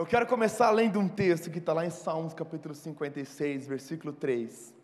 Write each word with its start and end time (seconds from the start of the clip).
Eu 0.00 0.06
quero 0.06 0.26
começar 0.26 0.70
lendo 0.70 0.98
um 0.98 1.06
texto 1.06 1.50
que 1.50 1.58
está 1.58 1.74
lá 1.74 1.84
em 1.84 1.90
Salmos 1.90 2.32
capítulo 2.32 2.74
56, 2.74 3.66
versículo 3.66 4.14
3. 4.14 4.74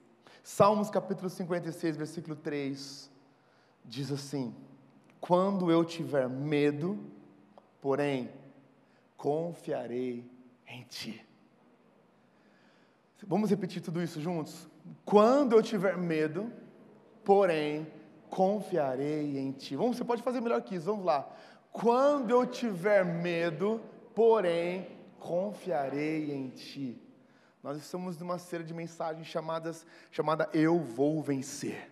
Salmos 0.43 0.91
capítulo 0.91 1.31
56, 1.31 1.97
versículo 1.97 2.37
3, 2.37 3.11
diz 3.83 4.13
assim: 4.13 4.55
Quando 5.19 5.71
eu 5.71 5.87
tiver 5.87 6.29
medo, 6.29 7.03
porém, 7.81 8.31
confiarei 9.17 10.31
em 10.69 10.83
ti. 10.83 11.27
Vamos 13.27 13.49
repetir 13.49 13.81
tudo 13.81 14.03
isso 14.03 14.21
juntos? 14.21 14.69
Quando 15.03 15.57
eu 15.57 15.63
tiver 15.63 15.97
medo, 15.97 16.53
porém, 17.25 17.91
confiarei 18.29 19.39
em 19.39 19.51
ti. 19.51 19.77
Vamos, 19.77 19.97
você 19.97 20.05
pode 20.05 20.23
fazer 20.23 20.43
melhor 20.43 20.61
que 20.61 20.75
isso, 20.75 20.85
vamos 20.85 21.07
lá. 21.07 21.27
Quando 21.73 22.33
eu 22.33 22.45
tiver 22.45 23.03
medo, 23.03 23.81
porém, 24.15 24.95
confiarei 25.19 26.33
em 26.33 26.49
ti. 26.51 27.01
Nós 27.63 27.79
estamos 27.79 28.17
numa 28.19 28.39
série 28.39 28.65
de 28.65 28.73
mensagens 28.73 29.27
chamadas 29.27 29.85
chamada 30.11 30.49
Eu 30.53 30.79
vou 30.79 31.23
vencer. 31.23 31.91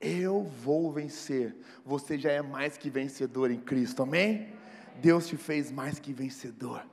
Eu 0.00 0.42
vou 0.42 0.92
vencer. 0.92 1.56
Você 1.84 2.18
já 2.18 2.30
é 2.30 2.42
mais 2.42 2.76
que 2.76 2.90
vencedor 2.90 3.50
em 3.50 3.60
Cristo. 3.60 4.02
Amém? 4.02 4.52
Deus 5.00 5.26
te 5.26 5.36
fez 5.36 5.70
mais 5.70 5.98
que 5.98 6.12
vencedor. 6.12 6.84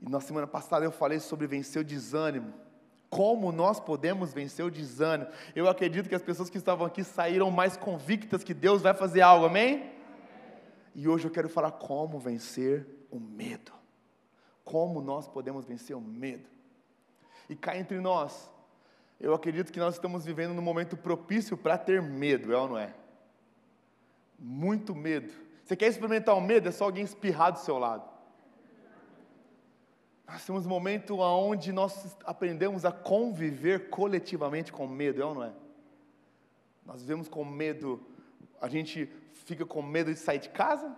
E 0.00 0.08
na 0.08 0.20
semana 0.20 0.46
passada 0.46 0.84
eu 0.84 0.92
falei 0.92 1.18
sobre 1.18 1.46
vencer 1.46 1.82
o 1.82 1.84
desânimo. 1.84 2.52
Como 3.08 3.50
nós 3.50 3.80
podemos 3.80 4.32
vencer 4.32 4.64
o 4.64 4.70
desânimo? 4.70 5.30
Eu 5.54 5.68
acredito 5.68 6.08
que 6.08 6.14
as 6.14 6.22
pessoas 6.22 6.50
que 6.50 6.58
estavam 6.58 6.86
aqui 6.86 7.02
saíram 7.02 7.50
mais 7.50 7.76
convictas 7.76 8.44
que 8.44 8.52
Deus 8.52 8.82
vai 8.82 8.94
fazer 8.94 9.22
algo, 9.22 9.46
amém? 9.46 9.90
E 10.94 11.08
hoje 11.08 11.26
eu 11.26 11.30
quero 11.30 11.48
falar 11.48 11.72
como 11.72 12.18
vencer 12.18 12.86
o 13.10 13.18
medo. 13.18 13.75
Como 14.66 15.00
nós 15.00 15.28
podemos 15.28 15.64
vencer 15.64 15.96
o 15.96 16.00
medo. 16.00 16.44
E 17.48 17.54
cá 17.54 17.76
entre 17.78 18.00
nós, 18.00 18.50
eu 19.20 19.32
acredito 19.32 19.72
que 19.72 19.78
nós 19.78 19.94
estamos 19.94 20.24
vivendo 20.24 20.52
num 20.52 20.60
momento 20.60 20.96
propício 20.96 21.56
para 21.56 21.78
ter 21.78 22.02
medo, 22.02 22.52
é 22.52 22.56
ou 22.56 22.68
não 22.70 22.76
é? 22.76 22.92
Muito 24.36 24.92
medo. 24.92 25.32
Você 25.64 25.76
quer 25.76 25.86
experimentar 25.86 26.36
o 26.36 26.40
medo? 26.40 26.68
É 26.68 26.72
só 26.72 26.84
alguém 26.84 27.04
espirrar 27.04 27.52
do 27.52 27.60
seu 27.60 27.78
lado. 27.78 28.10
Nós 30.26 30.44
temos 30.44 30.66
um 30.66 30.68
momento 30.68 31.20
onde 31.20 31.70
nós 31.70 32.16
aprendemos 32.24 32.84
a 32.84 32.90
conviver 32.90 33.88
coletivamente 33.88 34.72
com 34.72 34.88
medo, 34.88 35.22
é 35.22 35.24
ou 35.24 35.34
não 35.36 35.44
é? 35.44 35.52
Nós 36.84 37.02
vivemos 37.02 37.28
com 37.28 37.44
medo, 37.44 38.04
a 38.60 38.68
gente 38.68 39.08
fica 39.32 39.64
com 39.64 39.80
medo 39.80 40.12
de 40.12 40.18
sair 40.18 40.40
de 40.40 40.48
casa 40.48 40.92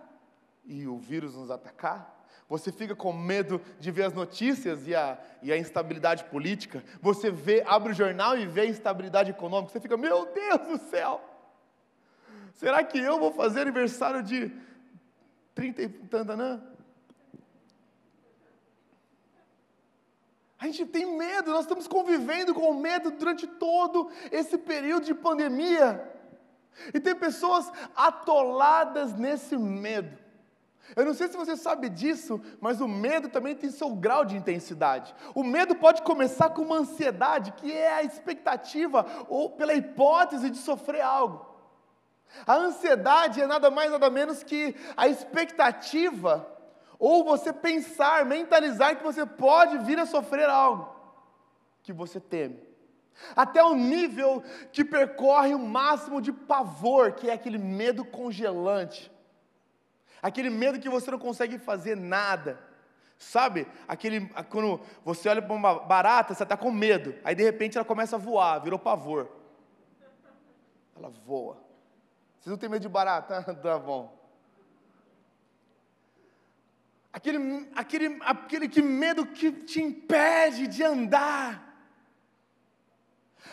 e 0.65 0.87
o 0.87 0.97
vírus 0.97 1.35
nos 1.35 1.51
atacar. 1.51 2.18
Você 2.49 2.71
fica 2.71 2.95
com 2.95 3.13
medo 3.13 3.61
de 3.79 3.91
ver 3.91 4.05
as 4.05 4.13
notícias 4.13 4.87
e 4.87 4.95
a, 4.95 5.19
e 5.43 5.53
a 5.53 5.57
instabilidade 5.57 6.23
política. 6.23 6.83
Você 6.99 7.29
vê, 7.29 7.63
abre 7.65 7.91
o 7.91 7.95
jornal 7.95 8.35
e 8.35 8.47
vê 8.47 8.61
a 8.61 8.65
instabilidade 8.65 9.29
econômica. 9.29 9.71
Você 9.71 9.79
fica, 9.79 9.95
meu 9.95 10.25
Deus 10.25 10.67
do 10.67 10.89
céu! 10.89 11.21
Será 12.55 12.83
que 12.83 12.97
eu 12.97 13.19
vou 13.19 13.31
fazer 13.31 13.61
aniversário 13.61 14.23
de 14.23 14.51
30 15.53 15.81
e 15.83 15.89
tantanã? 15.89 16.61
A 20.57 20.65
gente 20.65 20.87
tem 20.87 21.05
medo, 21.05 21.51
nós 21.51 21.61
estamos 21.61 21.87
convivendo 21.87 22.53
com 22.53 22.73
medo 22.73 23.11
durante 23.11 23.45
todo 23.45 24.09
esse 24.31 24.57
período 24.57 25.05
de 25.05 25.13
pandemia. 25.13 26.03
E 26.93 26.99
tem 26.99 27.15
pessoas 27.15 27.71
atoladas 27.95 29.13
nesse 29.13 29.55
medo. 29.55 30.28
Eu 30.95 31.05
não 31.05 31.13
sei 31.13 31.27
se 31.27 31.37
você 31.37 31.55
sabe 31.55 31.89
disso, 31.89 32.41
mas 32.59 32.81
o 32.81 32.87
medo 32.87 33.29
também 33.29 33.55
tem 33.55 33.69
seu 33.69 33.91
grau 33.95 34.25
de 34.25 34.35
intensidade. 34.35 35.13
O 35.35 35.43
medo 35.43 35.75
pode 35.75 36.01
começar 36.01 36.49
com 36.49 36.61
uma 36.61 36.77
ansiedade, 36.77 37.51
que 37.53 37.71
é 37.71 37.93
a 37.93 38.03
expectativa 38.03 39.05
ou 39.27 39.51
pela 39.51 39.73
hipótese 39.73 40.49
de 40.49 40.57
sofrer 40.57 41.01
algo. 41.01 41.45
A 42.45 42.55
ansiedade 42.55 43.41
é 43.41 43.47
nada 43.47 43.71
mais 43.71 43.91
nada 43.91 44.09
menos 44.09 44.43
que 44.43 44.75
a 44.95 45.07
expectativa 45.07 46.47
ou 46.97 47.23
você 47.23 47.53
pensar, 47.53 48.25
mentalizar 48.25 48.97
que 48.97 49.03
você 49.03 49.25
pode 49.25 49.77
vir 49.79 49.99
a 49.99 50.05
sofrer 50.05 50.49
algo 50.49 50.95
que 51.81 51.93
você 51.93 52.19
teme. 52.19 52.61
Até 53.35 53.63
o 53.63 53.73
nível 53.73 54.43
que 54.71 54.83
percorre 54.83 55.53
o 55.53 55.59
máximo 55.59 56.21
de 56.21 56.31
pavor, 56.31 57.13
que 57.13 57.29
é 57.29 57.33
aquele 57.33 57.57
medo 57.57 58.05
congelante. 58.05 59.11
Aquele 60.21 60.49
medo 60.49 60.79
que 60.79 60.89
você 60.89 61.09
não 61.11 61.19
consegue 61.19 61.57
fazer 61.57 61.95
nada. 61.95 62.59
Sabe? 63.17 63.67
Aquele 63.87 64.27
quando 64.49 64.79
você 65.03 65.27
olha 65.29 65.41
para 65.41 65.53
uma 65.53 65.79
barata, 65.79 66.33
você 66.33 66.43
está 66.43 66.55
com 66.55 66.71
medo. 66.71 67.15
Aí 67.23 67.35
de 67.35 67.43
repente 67.43 67.77
ela 67.77 67.85
começa 67.85 68.15
a 68.15 68.19
voar, 68.19 68.59
virou 68.59 68.79
pavor. 68.79 69.29
Ela 70.95 71.09
voa. 71.09 71.57
Vocês 72.39 72.51
não 72.51 72.57
têm 72.57 72.69
medo 72.69 72.81
de 72.81 72.89
barata? 72.89 73.43
tá 73.61 73.77
bom. 73.77 74.19
aquele, 77.11 77.69
aquele, 77.75 78.17
aquele 78.21 78.69
que 78.69 78.81
medo 78.81 79.25
que 79.25 79.51
te 79.51 79.81
impede 79.81 80.67
de 80.67 80.83
andar, 80.83 81.65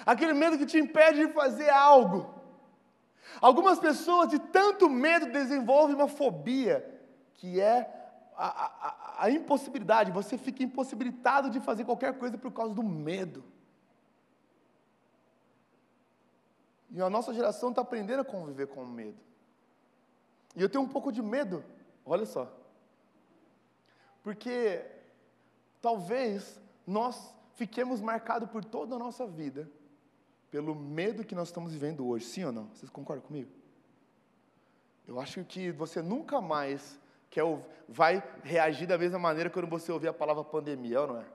aquele 0.05 0.32
medo 0.32 0.59
que 0.59 0.66
te 0.66 0.78
impede 0.78 1.26
de 1.26 1.32
fazer 1.32 1.69
algo. 1.71 2.34
Algumas 3.41 3.79
pessoas, 3.79 4.29
de 4.29 4.39
tanto 4.39 4.89
medo, 4.89 5.31
desenvolvem 5.33 5.95
uma 5.95 6.09
fobia, 6.09 6.85
que 7.35 7.61
é 7.61 7.93
a, 8.37 8.47
a, 8.47 9.25
a 9.25 9.31
impossibilidade, 9.31 10.13
você 10.13 10.37
fica 10.37 10.63
impossibilitado 10.63 11.51
de 11.51 11.61
fazer 11.61 11.85
qualquer 11.85 12.19
coisa 12.19 12.37
por 12.37 12.53
causa 12.53 12.75
do 12.75 12.83
medo. 12.83 13.45
E 16.91 17.01
a 17.01 17.11
nossa 17.11 17.33
geração 17.33 17.71
está 17.71 17.83
aprendendo 17.83 18.21
a 18.21 18.25
conviver 18.25 18.69
com 18.69 18.83
o 18.83 18.87
medo. 18.87 19.19
E 20.55 20.63
eu 20.63 20.69
tenho 20.69 20.85
um 20.85 20.89
pouco 20.89 21.13
de 21.13 21.21
medo, 21.21 21.63
olha 22.05 22.25
só, 22.25 22.51
porque 24.23 24.85
talvez 25.83 26.61
nós 26.87 27.35
fiquemos 27.55 28.01
marcados 28.01 28.49
por 28.49 28.65
toda 28.65 28.97
a 28.97 28.99
nossa 28.99 29.27
vida 29.27 29.71
pelo 30.56 30.75
medo 30.75 31.22
que 31.22 31.34
nós 31.34 31.49
estamos 31.49 31.71
vivendo 31.71 32.09
hoje, 32.09 32.25
sim 32.25 32.43
ou 32.43 32.50
não? 32.50 32.69
Vocês 32.69 32.89
concordam 32.89 33.27
comigo? 33.27 33.50
Eu 35.06 35.21
acho 35.21 35.44
que 35.44 35.71
você 35.71 36.00
nunca 36.00 36.41
mais 36.41 36.99
quer, 37.28 37.43
vai 37.87 38.25
reagir 38.43 38.87
da 38.87 38.97
mesma 38.97 39.19
maneira 39.19 39.50
quando 39.50 39.69
você 39.69 39.93
ouvir 39.93 40.09
a 40.09 40.15
palavra 40.15 40.43
pandemia, 40.43 41.03
ou 41.03 41.09
não 41.09 41.21
é? 41.21 41.27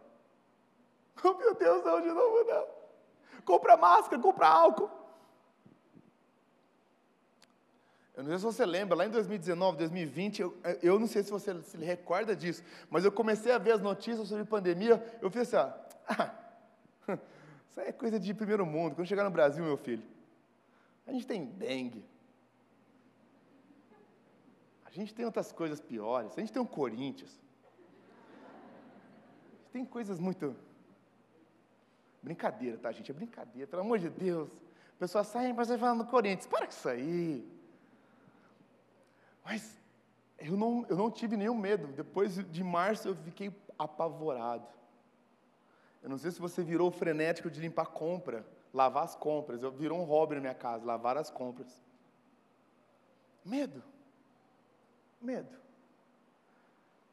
Oh 1.24 1.36
meu 1.36 1.54
Deus, 1.54 1.86
não, 1.86 2.02
de 2.02 2.08
novo 2.08 2.44
não. 2.46 2.66
Compra 3.46 3.78
máscara, 3.78 4.20
compra 4.20 4.48
álcool. 4.48 4.90
Eu 8.16 8.24
não 8.24 8.30
sei 8.32 8.40
se 8.40 8.46
você 8.46 8.66
lembra, 8.66 8.98
lá 8.98 9.06
em 9.06 9.12
2019, 9.12 9.78
2020, 9.78 10.42
eu, 10.42 10.58
eu 10.82 10.98
não 10.98 11.06
sei 11.06 11.22
se 11.22 11.30
você 11.30 11.62
se 11.62 11.78
recorda 11.78 12.36
disso, 12.36 12.64
mas 12.90 13.06
eu 13.06 13.12
comecei 13.12 13.52
a 13.52 13.60
ver 13.60 13.74
as 13.74 13.82
notícias 13.82 14.28
sobre 14.28 14.46
pandemia, 14.46 15.00
eu 15.22 15.30
fiz 15.30 15.54
assim, 15.54 15.72
ah, 16.10 17.20
isso 17.72 17.80
é 17.80 17.92
coisa 17.92 18.20
de 18.20 18.34
primeiro 18.34 18.66
mundo, 18.66 18.96
quando 18.96 19.08
chegar 19.08 19.24
no 19.24 19.32
Brasil, 19.32 19.64
meu 19.64 19.78
filho, 19.78 20.04
a 21.08 21.12
gente 21.12 21.26
tem 21.26 21.46
dengue, 21.46 22.06
a 24.86 24.92
gente 24.92 25.14
tem 25.14 25.26
outras 25.26 25.52
coisas 25.52 25.80
piores, 25.82 26.38
a 26.38 26.42
gente 26.42 26.54
tem 26.54 26.62
um 26.62 26.66
Corinthians, 26.66 27.40
tem 29.74 29.84
coisas 29.84 30.20
muito... 30.20 30.56
Brincadeira, 32.24 32.78
tá, 32.78 32.92
gente? 32.92 33.10
É 33.10 33.14
brincadeira, 33.16 33.66
pelo 33.68 33.82
amor 33.82 33.98
de 33.98 34.08
Deus. 34.08 34.48
A 34.96 35.00
pessoa 35.00 35.24
sai, 35.24 35.52
mas 35.54 35.70
vai 35.70 35.78
falar 35.80 35.96
no 35.96 36.06
Corinthians. 36.06 36.46
Para 36.46 36.68
com 36.68 36.72
isso 36.72 36.88
aí. 36.88 37.52
Mas 39.44 39.82
eu 40.38 40.56
não, 40.56 40.86
eu 40.88 40.96
não 40.96 41.10
tive 41.10 41.36
nenhum 41.36 41.56
medo. 41.56 41.88
Depois 41.88 42.36
de 42.36 42.64
março 42.64 43.08
eu 43.08 43.16
fiquei 43.16 43.52
apavorado. 43.76 44.68
Eu 46.02 46.10
não 46.10 46.18
sei 46.18 46.32
se 46.32 46.40
você 46.40 46.64
virou 46.64 46.90
frenético 46.90 47.50
de 47.50 47.62
limpar 47.62 47.88
compra, 47.88 48.46
lavar 48.74 49.04
as 49.04 49.16
compras. 49.16 49.62
Eu 49.62 49.72
virou 49.72 50.00
um 50.00 50.04
hobby 50.04 50.36
na 50.36 50.42
minha 50.42 50.54
casa, 50.54 50.86
lavar 50.86 51.18
as 51.18 51.30
compras. 51.30 51.82
Medo. 53.46 53.84
Medo. 55.22 55.62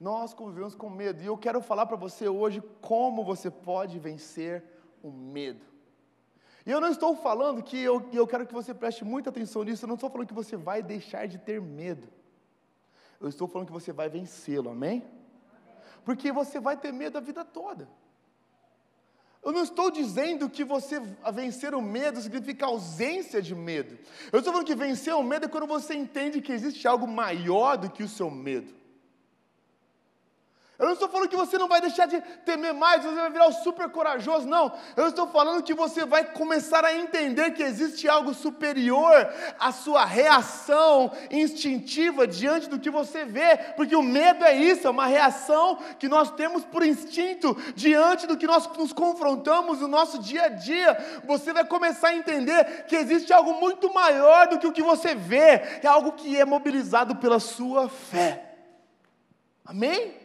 Nós 0.00 0.32
convivemos 0.32 0.74
com 0.74 0.88
medo. 0.88 1.22
E 1.22 1.26
eu 1.26 1.36
quero 1.36 1.60
falar 1.60 1.86
para 1.86 1.96
você 1.96 2.28
hoje 2.28 2.62
como 2.80 3.24
você 3.24 3.50
pode 3.50 3.98
vencer 3.98 4.64
o 5.02 5.10
medo. 5.10 5.66
E 6.64 6.70
eu 6.70 6.80
não 6.80 6.88
estou 6.88 7.16
falando 7.16 7.62
que 7.62 7.78
eu, 7.78 8.08
eu 8.12 8.26
quero 8.26 8.46
que 8.46 8.52
você 8.52 8.74
preste 8.74 9.04
muita 9.04 9.30
atenção 9.30 9.64
nisso, 9.64 9.84
eu 9.84 9.88
não 9.88 9.94
estou 9.94 10.10
falando 10.10 10.28
que 10.28 10.34
você 10.34 10.56
vai 10.56 10.82
deixar 10.82 11.26
de 11.26 11.38
ter 11.38 11.60
medo. 11.60 12.08
Eu 13.20 13.28
estou 13.28 13.48
falando 13.48 13.66
que 13.66 13.72
você 13.72 13.92
vai 13.92 14.08
vencê-lo, 14.08 14.70
amém? 14.70 15.04
Porque 16.04 16.30
você 16.30 16.60
vai 16.60 16.76
ter 16.76 16.92
medo 16.92 17.18
a 17.18 17.20
vida 17.20 17.44
toda. 17.44 17.88
Eu 19.48 19.52
não 19.54 19.62
estou 19.62 19.90
dizendo 19.90 20.50
que 20.50 20.62
você 20.62 21.00
vencer 21.32 21.74
o 21.74 21.80
medo 21.80 22.20
significa 22.20 22.66
ausência 22.66 23.40
de 23.40 23.54
medo. 23.54 23.98
Eu 24.30 24.40
estou 24.40 24.52
falando 24.52 24.66
que 24.66 24.74
vencer 24.74 25.14
o 25.14 25.22
medo 25.22 25.46
é 25.46 25.48
quando 25.48 25.66
você 25.66 25.94
entende 25.94 26.42
que 26.42 26.52
existe 26.52 26.86
algo 26.86 27.08
maior 27.08 27.78
do 27.78 27.88
que 27.88 28.02
o 28.02 28.08
seu 28.08 28.30
medo. 28.30 28.74
Eu 30.78 30.86
não 30.86 30.92
estou 30.92 31.08
falando 31.08 31.28
que 31.28 31.36
você 31.36 31.58
não 31.58 31.66
vai 31.66 31.80
deixar 31.80 32.06
de 32.06 32.20
temer 32.44 32.72
mais, 32.72 33.02
você 33.02 33.16
vai 33.16 33.30
virar 33.30 33.48
o 33.48 33.52
super 33.52 33.90
corajoso, 33.90 34.46
não. 34.46 34.72
Eu 34.96 35.08
estou 35.08 35.26
falando 35.26 35.64
que 35.64 35.74
você 35.74 36.04
vai 36.04 36.24
começar 36.24 36.84
a 36.84 36.94
entender 36.94 37.50
que 37.50 37.64
existe 37.64 38.08
algo 38.08 38.32
superior 38.32 39.28
à 39.58 39.72
sua 39.72 40.04
reação 40.04 41.10
instintiva 41.32 42.28
diante 42.28 42.68
do 42.68 42.78
que 42.78 42.90
você 42.90 43.24
vê, 43.24 43.56
porque 43.74 43.96
o 43.96 44.02
medo 44.04 44.44
é 44.44 44.54
isso, 44.54 44.86
é 44.86 44.90
uma 44.90 45.06
reação 45.06 45.80
que 45.98 46.08
nós 46.08 46.30
temos 46.30 46.64
por 46.64 46.86
instinto 46.86 47.56
diante 47.74 48.28
do 48.28 48.36
que 48.36 48.46
nós 48.46 48.68
nos 48.76 48.92
confrontamos 48.92 49.80
no 49.80 49.88
nosso 49.88 50.20
dia 50.20 50.44
a 50.44 50.48
dia. 50.48 50.96
Você 51.24 51.52
vai 51.52 51.64
começar 51.64 52.10
a 52.10 52.14
entender 52.14 52.84
que 52.84 52.94
existe 52.94 53.32
algo 53.32 53.54
muito 53.54 53.92
maior 53.92 54.46
do 54.46 54.60
que 54.60 54.66
o 54.68 54.72
que 54.72 54.82
você 54.82 55.12
vê, 55.12 55.80
é 55.82 55.88
algo 55.88 56.12
que 56.12 56.38
é 56.38 56.44
mobilizado 56.44 57.16
pela 57.16 57.40
sua 57.40 57.88
fé. 57.88 58.44
Amém? 59.66 60.17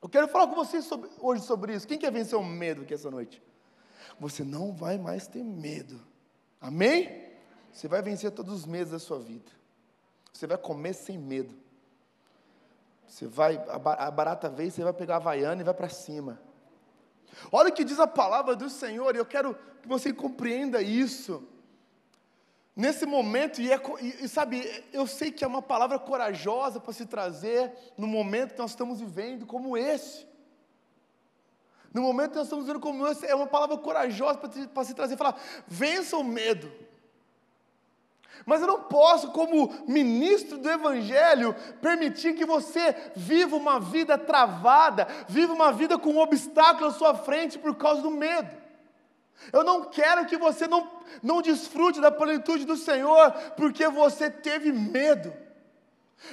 Eu 0.00 0.08
quero 0.08 0.28
falar 0.28 0.46
com 0.46 0.54
vocês 0.54 0.84
sobre, 0.84 1.10
hoje 1.18 1.42
sobre 1.42 1.74
isso. 1.74 1.86
Quem 1.86 1.98
quer 1.98 2.12
vencer 2.12 2.38
o 2.38 2.44
medo 2.44 2.82
aqui 2.82 2.94
essa 2.94 3.10
noite? 3.10 3.42
Você 4.20 4.44
não 4.44 4.72
vai 4.72 4.96
mais 4.98 5.26
ter 5.26 5.42
medo. 5.42 6.00
Amém? 6.60 7.28
Você 7.72 7.88
vai 7.88 8.00
vencer 8.02 8.30
todos 8.30 8.52
os 8.54 8.66
medos 8.66 8.92
da 8.92 8.98
sua 8.98 9.18
vida. 9.18 9.50
Você 10.32 10.46
vai 10.46 10.56
comer 10.56 10.94
sem 10.94 11.18
medo. 11.18 11.54
Você 13.06 13.26
vai, 13.26 13.56
a 13.68 14.10
barata 14.10 14.48
veio, 14.48 14.70
você 14.70 14.84
vai 14.84 14.92
pegar 14.92 15.14
a 15.14 15.16
Havaiana 15.16 15.62
e 15.62 15.64
vai 15.64 15.74
para 15.74 15.88
cima. 15.88 16.40
Olha 17.50 17.70
o 17.70 17.72
que 17.72 17.84
diz 17.84 17.98
a 17.98 18.06
palavra 18.06 18.54
do 18.54 18.68
Senhor, 18.68 19.14
e 19.14 19.18
eu 19.18 19.24
quero 19.24 19.54
que 19.82 19.88
você 19.88 20.12
compreenda 20.12 20.82
isso 20.82 21.46
nesse 22.78 23.04
momento, 23.04 23.60
e, 23.60 23.72
é, 23.72 23.80
e, 24.22 24.28
sabe, 24.28 24.84
eu 24.92 25.04
sei 25.04 25.32
que 25.32 25.42
é 25.42 25.46
uma 25.48 25.60
palavra 25.60 25.98
corajosa 25.98 26.78
para 26.78 26.92
se 26.92 27.06
trazer 27.06 27.72
no 27.98 28.06
momento 28.06 28.54
que 28.54 28.60
nós 28.60 28.70
estamos 28.70 29.00
vivendo 29.00 29.44
como 29.44 29.76
esse. 29.76 30.24
No 31.92 32.02
momento 32.02 32.30
que 32.30 32.36
nós 32.36 32.46
estamos 32.46 32.64
vivendo 32.64 32.80
como 32.80 33.04
esse, 33.08 33.26
é 33.26 33.34
uma 33.34 33.48
palavra 33.48 33.76
corajosa 33.78 34.38
para 34.38 34.84
se 34.84 34.94
trazer, 34.94 35.16
falar, 35.16 35.36
vença 35.66 36.16
o 36.16 36.22
medo. 36.22 36.70
Mas 38.46 38.60
eu 38.60 38.68
não 38.68 38.84
posso, 38.84 39.32
como 39.32 39.74
ministro 39.88 40.56
do 40.56 40.70
Evangelho, 40.70 41.56
permitir 41.82 42.34
que 42.34 42.46
você 42.46 42.94
viva 43.16 43.56
uma 43.56 43.80
vida 43.80 44.16
travada, 44.16 45.08
viva 45.28 45.52
uma 45.52 45.72
vida 45.72 45.98
com 45.98 46.10
um 46.10 46.20
obstáculo 46.20 46.86
à 46.86 46.92
sua 46.92 47.16
frente 47.16 47.58
por 47.58 47.74
causa 47.74 48.02
do 48.02 48.10
medo. 48.12 48.67
Eu 49.52 49.62
não 49.62 49.84
quero 49.84 50.26
que 50.26 50.36
você 50.36 50.66
não, 50.66 50.90
não 51.22 51.40
desfrute 51.40 52.00
da 52.00 52.10
plenitude 52.10 52.64
do 52.64 52.76
Senhor 52.76 53.32
porque 53.56 53.88
você 53.88 54.30
teve 54.30 54.72
medo. 54.72 55.32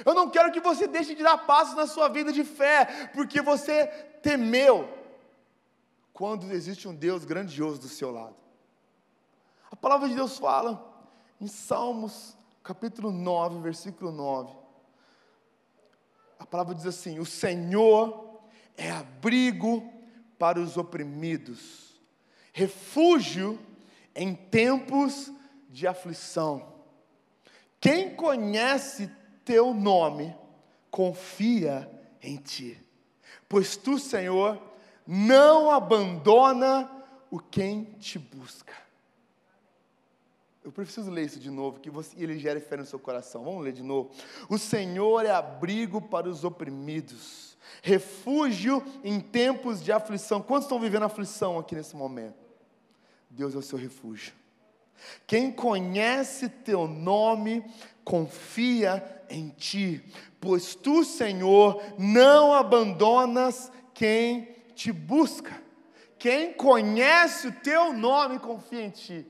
Eu 0.04 0.14
não 0.14 0.28
quero 0.28 0.50
que 0.50 0.60
você 0.60 0.86
deixe 0.86 1.14
de 1.14 1.22
dar 1.22 1.38
passos 1.38 1.76
na 1.76 1.86
sua 1.86 2.08
vida 2.08 2.32
de 2.32 2.44
fé 2.44 3.10
porque 3.14 3.40
você 3.40 3.86
temeu. 4.22 4.92
Quando 6.12 6.50
existe 6.50 6.88
um 6.88 6.94
Deus 6.94 7.24
grandioso 7.24 7.80
do 7.80 7.88
seu 7.88 8.10
lado. 8.10 8.36
A 9.70 9.76
palavra 9.76 10.08
de 10.08 10.14
Deus 10.14 10.38
fala 10.38 10.94
em 11.40 11.46
Salmos, 11.46 12.36
capítulo 12.62 13.12
9, 13.12 13.60
versículo 13.60 14.10
9. 14.10 14.52
A 16.38 16.46
palavra 16.46 16.74
diz 16.74 16.86
assim: 16.86 17.18
O 17.18 17.26
Senhor 17.26 18.40
é 18.76 18.90
abrigo 18.90 19.92
para 20.38 20.58
os 20.58 20.76
oprimidos 20.76 21.85
refúgio 22.56 23.58
em 24.14 24.34
tempos 24.34 25.30
de 25.68 25.86
aflição. 25.86 26.72
Quem 27.78 28.16
conhece 28.16 29.10
teu 29.44 29.74
nome, 29.74 30.34
confia 30.90 31.86
em 32.22 32.38
ti, 32.38 32.82
pois 33.46 33.76
tu, 33.76 33.98
Senhor, 33.98 34.58
não 35.06 35.70
abandona 35.70 36.90
o 37.30 37.38
quem 37.38 37.84
te 38.00 38.18
busca. 38.18 38.72
Eu 40.64 40.72
preciso 40.72 41.10
ler 41.10 41.26
isso 41.26 41.38
de 41.38 41.50
novo, 41.50 41.78
que 41.78 41.90
você, 41.90 42.16
ele 42.18 42.38
gere 42.38 42.58
fé 42.58 42.78
no 42.78 42.86
seu 42.86 42.98
coração. 42.98 43.44
Vamos 43.44 43.62
ler 43.64 43.74
de 43.74 43.82
novo. 43.82 44.10
O 44.48 44.56
Senhor 44.56 45.26
é 45.26 45.30
abrigo 45.30 46.00
para 46.00 46.26
os 46.26 46.42
oprimidos, 46.42 47.58
refúgio 47.82 48.82
em 49.04 49.20
tempos 49.20 49.84
de 49.84 49.92
aflição. 49.92 50.40
Quantos 50.40 50.64
estão 50.64 50.80
vivendo 50.80 51.02
aflição 51.02 51.58
aqui 51.58 51.74
nesse 51.74 51.94
momento? 51.94 52.45
Deus 53.36 53.54
é 53.54 53.58
o 53.58 53.62
seu 53.62 53.78
refúgio. 53.78 54.32
Quem 55.26 55.52
conhece 55.52 56.48
teu 56.48 56.88
nome, 56.88 57.62
confia 58.02 59.24
em 59.28 59.50
ti, 59.50 60.02
pois 60.40 60.74
tu, 60.74 61.04
Senhor, 61.04 61.82
não 61.98 62.54
abandonas 62.54 63.70
quem 63.92 64.56
te 64.74 64.90
busca. 64.90 65.62
Quem 66.18 66.54
conhece 66.54 67.48
o 67.48 67.52
teu 67.52 67.92
nome, 67.92 68.38
confia 68.38 68.82
em 68.82 68.90
ti. 68.90 69.26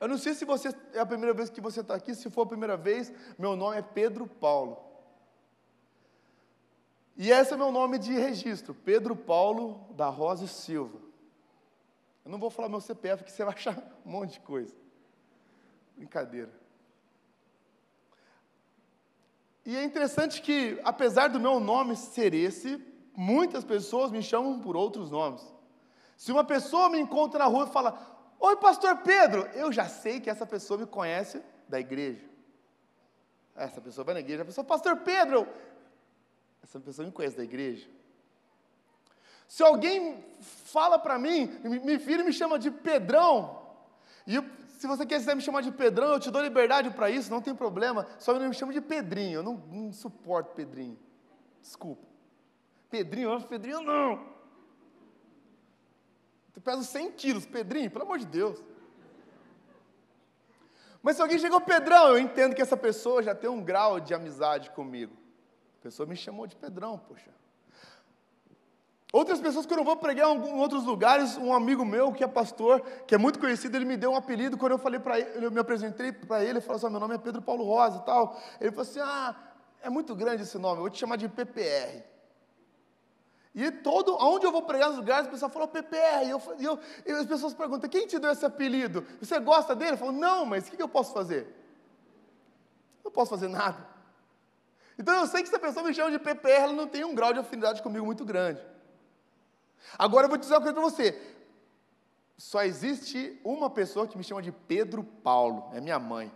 Eu 0.00 0.06
não 0.06 0.16
sei 0.16 0.32
se 0.32 0.44
você 0.44 0.68
é 0.94 1.00
a 1.00 1.06
primeira 1.06 1.34
vez 1.34 1.50
que 1.50 1.60
você 1.60 1.80
está 1.80 1.96
aqui, 1.96 2.14
se 2.14 2.30
for 2.30 2.42
a 2.42 2.46
primeira 2.46 2.76
vez, 2.76 3.12
meu 3.36 3.56
nome 3.56 3.78
é 3.78 3.82
Pedro 3.82 4.28
Paulo. 4.28 4.78
E 7.16 7.32
esse 7.32 7.52
é 7.52 7.56
meu 7.56 7.72
nome 7.72 7.98
de 7.98 8.12
registro, 8.12 8.72
Pedro 8.72 9.16
Paulo 9.16 9.84
da 9.96 10.08
Rosa 10.08 10.46
Silva. 10.46 11.07
Eu 12.28 12.32
não 12.32 12.38
vou 12.38 12.50
falar 12.50 12.68
meu 12.68 12.78
CPF, 12.78 13.24
que 13.24 13.32
você 13.32 13.42
vai 13.42 13.54
achar 13.54 13.82
um 14.04 14.10
monte 14.10 14.32
de 14.32 14.40
coisa. 14.40 14.76
Brincadeira. 15.96 16.52
E 19.64 19.74
é 19.74 19.82
interessante 19.82 20.42
que, 20.42 20.78
apesar 20.84 21.28
do 21.28 21.40
meu 21.40 21.58
nome 21.58 21.96
ser 21.96 22.34
esse, 22.34 22.84
muitas 23.16 23.64
pessoas 23.64 24.10
me 24.10 24.22
chamam 24.22 24.60
por 24.60 24.76
outros 24.76 25.10
nomes. 25.10 25.42
Se 26.18 26.30
uma 26.30 26.44
pessoa 26.44 26.90
me 26.90 27.00
encontra 27.00 27.38
na 27.38 27.46
rua 27.46 27.64
e 27.64 27.72
fala, 27.72 27.98
Oi, 28.38 28.56
pastor 28.58 28.98
Pedro, 28.98 29.46
eu 29.54 29.72
já 29.72 29.88
sei 29.88 30.20
que 30.20 30.28
essa 30.28 30.44
pessoa 30.44 30.78
me 30.78 30.86
conhece 30.86 31.42
da 31.66 31.80
igreja. 31.80 32.28
Essa 33.56 33.80
pessoa 33.80 34.04
vai 34.04 34.12
na 34.12 34.20
igreja, 34.20 34.42
a 34.42 34.44
pessoa, 34.44 34.66
pastor 34.66 34.98
Pedro, 34.98 35.48
essa 36.62 36.78
pessoa 36.78 37.06
me 37.06 37.12
conhece 37.12 37.38
da 37.38 37.44
igreja. 37.44 37.88
Se 39.48 39.62
alguém 39.62 40.22
fala 40.40 40.98
para 40.98 41.18
mim, 41.18 41.46
me 41.64 41.96
vira 41.96 42.22
e 42.22 42.24
me 42.24 42.32
chama 42.32 42.58
de 42.58 42.70
Pedrão, 42.70 43.58
e 44.26 44.34
eu, 44.34 44.44
se 44.68 44.86
você 44.86 45.06
quiser 45.06 45.34
me 45.34 45.40
chamar 45.40 45.62
de 45.62 45.72
Pedrão, 45.72 46.12
eu 46.12 46.20
te 46.20 46.30
dou 46.30 46.42
liberdade 46.42 46.90
para 46.90 47.08
isso, 47.10 47.30
não 47.30 47.40
tem 47.40 47.54
problema. 47.54 48.06
Só 48.18 48.34
não 48.34 48.46
me 48.46 48.54
chama 48.54 48.74
de 48.74 48.80
Pedrinho, 48.82 49.38
eu 49.38 49.42
não, 49.42 49.54
não 49.54 49.90
suporto 49.90 50.54
Pedrinho. 50.54 50.98
Desculpa. 51.62 52.06
Pedrinho, 52.90 53.30
eu 53.30 53.40
Pedrinho 53.40 53.80
não. 53.80 54.22
Tu 56.52 56.60
pesa 56.60 56.82
100 56.82 57.12
quilos, 57.12 57.46
Pedrinho, 57.46 57.90
pelo 57.90 58.04
amor 58.04 58.18
de 58.18 58.26
Deus. 58.26 58.62
Mas 61.02 61.16
se 61.16 61.22
alguém 61.22 61.38
chegou 61.38 61.60
Pedrão, 61.62 62.08
eu 62.08 62.18
entendo 62.18 62.54
que 62.54 62.60
essa 62.60 62.76
pessoa 62.76 63.22
já 63.22 63.34
tem 63.34 63.48
um 63.48 63.64
grau 63.64 63.98
de 63.98 64.12
amizade 64.12 64.70
comigo. 64.70 65.16
A 65.80 65.82
pessoa 65.84 66.06
me 66.06 66.16
chamou 66.16 66.46
de 66.46 66.54
Pedrão, 66.54 66.98
poxa. 66.98 67.30
Outras 69.10 69.40
pessoas, 69.40 69.64
quando 69.64 69.80
eu 69.80 69.84
vou 69.84 69.96
pregar 69.96 70.28
em 70.28 70.60
outros 70.60 70.84
lugares, 70.84 71.38
um 71.38 71.54
amigo 71.54 71.82
meu 71.82 72.12
que 72.12 72.22
é 72.22 72.28
pastor, 72.28 72.82
que 73.06 73.14
é 73.14 73.18
muito 73.18 73.38
conhecido, 73.38 73.74
ele 73.74 73.86
me 73.86 73.96
deu 73.96 74.10
um 74.10 74.16
apelido. 74.16 74.58
Quando 74.58 74.72
eu 74.72 74.78
falei 74.78 75.00
para 75.00 75.18
ele, 75.18 75.46
eu 75.46 75.50
me 75.50 75.58
apresentei 75.58 76.12
para 76.12 76.42
ele, 76.42 76.50
ele 76.50 76.60
falou 76.60 76.76
assim: 76.76 76.90
meu 76.90 77.00
nome 77.00 77.14
é 77.14 77.18
Pedro 77.18 77.40
Paulo 77.40 77.64
Rosa 77.64 77.98
e 77.98 78.04
tal. 78.04 78.38
Ele 78.60 78.70
falou 78.70 78.82
assim: 78.82 79.00
ah, 79.00 79.34
é 79.80 79.88
muito 79.88 80.14
grande 80.14 80.42
esse 80.42 80.58
nome, 80.58 80.76
eu 80.76 80.82
vou 80.82 80.90
te 80.90 80.98
chamar 80.98 81.16
de 81.16 81.26
PPR. 81.26 82.04
E 83.54 83.70
todo, 83.70 84.14
onde 84.20 84.44
eu 84.44 84.52
vou 84.52 84.62
pregar 84.62 84.88
nos 84.90 84.98
lugares, 84.98 85.26
o 85.26 85.30
pessoal 85.30 85.50
falou 85.50 85.66
PPR. 85.68 86.26
E, 86.26 86.30
eu, 86.30 86.42
e, 86.58 86.64
eu, 86.64 86.78
e 87.06 87.12
as 87.12 87.26
pessoas 87.26 87.54
perguntam: 87.54 87.88
quem 87.88 88.06
te 88.06 88.18
deu 88.18 88.30
esse 88.30 88.44
apelido? 88.44 89.06
Você 89.22 89.38
gosta 89.40 89.74
dele? 89.74 89.92
Eu 89.92 89.96
falo: 89.96 90.12
não, 90.12 90.44
mas 90.44 90.66
o 90.66 90.70
que, 90.70 90.76
que 90.76 90.82
eu 90.82 90.88
posso 90.88 91.14
fazer? 91.14 91.46
Não 93.02 93.10
posso 93.10 93.30
fazer 93.30 93.48
nada. 93.48 93.88
Então 94.98 95.14
eu 95.14 95.26
sei 95.26 95.42
que 95.42 95.48
se 95.48 95.56
a 95.56 95.58
pessoa 95.58 95.86
me 95.86 95.94
chama 95.94 96.10
de 96.10 96.18
PPR, 96.18 96.64
ela 96.64 96.72
não 96.74 96.86
tem 96.86 97.04
um 97.04 97.14
grau 97.14 97.32
de 97.32 97.38
afinidade 97.38 97.80
comigo 97.80 98.04
muito 98.04 98.22
grande. 98.22 98.60
Agora 99.98 100.26
eu 100.26 100.28
vou 100.28 100.38
dizer 100.38 100.54
uma 100.54 100.60
coisa 100.60 100.74
para 100.74 100.82
você. 100.82 101.36
Só 102.36 102.62
existe 102.62 103.40
uma 103.42 103.68
pessoa 103.68 104.06
que 104.06 104.16
me 104.16 104.22
chama 104.22 104.40
de 104.40 104.52
Pedro 104.52 105.02
Paulo, 105.02 105.70
é 105.72 105.80
minha 105.80 105.98
mãe. 105.98 106.32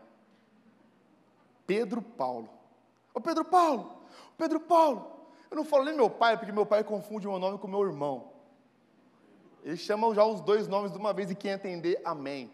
Pedro 1.66 2.02
Paulo. 2.02 2.48
Ô 3.14 3.20
Pedro 3.20 3.44
Paulo, 3.44 4.02
Pedro 4.36 4.60
Paulo. 4.60 5.10
Eu 5.50 5.56
não 5.56 5.64
falo 5.64 5.84
nem 5.84 5.94
meu 5.94 6.08
pai, 6.08 6.36
porque 6.36 6.50
meu 6.50 6.64
pai 6.64 6.82
confunde 6.82 7.28
meu 7.28 7.38
nome 7.38 7.58
com 7.58 7.68
meu 7.68 7.82
irmão. 7.82 8.32
Ele 9.62 9.76
chama 9.76 10.12
já 10.14 10.24
os 10.24 10.40
dois 10.40 10.66
nomes 10.66 10.92
de 10.92 10.98
uma 10.98 11.12
vez 11.12 11.30
e 11.30 11.34
quem 11.34 11.52
entender, 11.52 12.00
amém. 12.04 12.50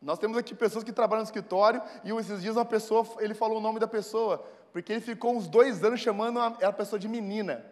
Nós 0.00 0.18
temos 0.18 0.36
aqui 0.38 0.54
pessoas 0.54 0.82
que 0.82 0.92
trabalham 0.92 1.20
no 1.20 1.26
escritório 1.26 1.82
e 2.02 2.10
esses 2.12 2.40
dias 2.40 2.56
uma 2.56 2.64
pessoa, 2.64 3.06
ele 3.18 3.34
falou 3.34 3.58
o 3.58 3.60
nome 3.60 3.78
da 3.78 3.86
pessoa 3.86 4.46
porque 4.72 4.92
ele 4.92 5.00
ficou 5.00 5.36
uns 5.36 5.48
dois 5.48 5.82
anos 5.84 6.00
chamando 6.00 6.40
a 6.40 6.72
pessoa 6.72 6.98
de 6.98 7.08
menina. 7.08 7.64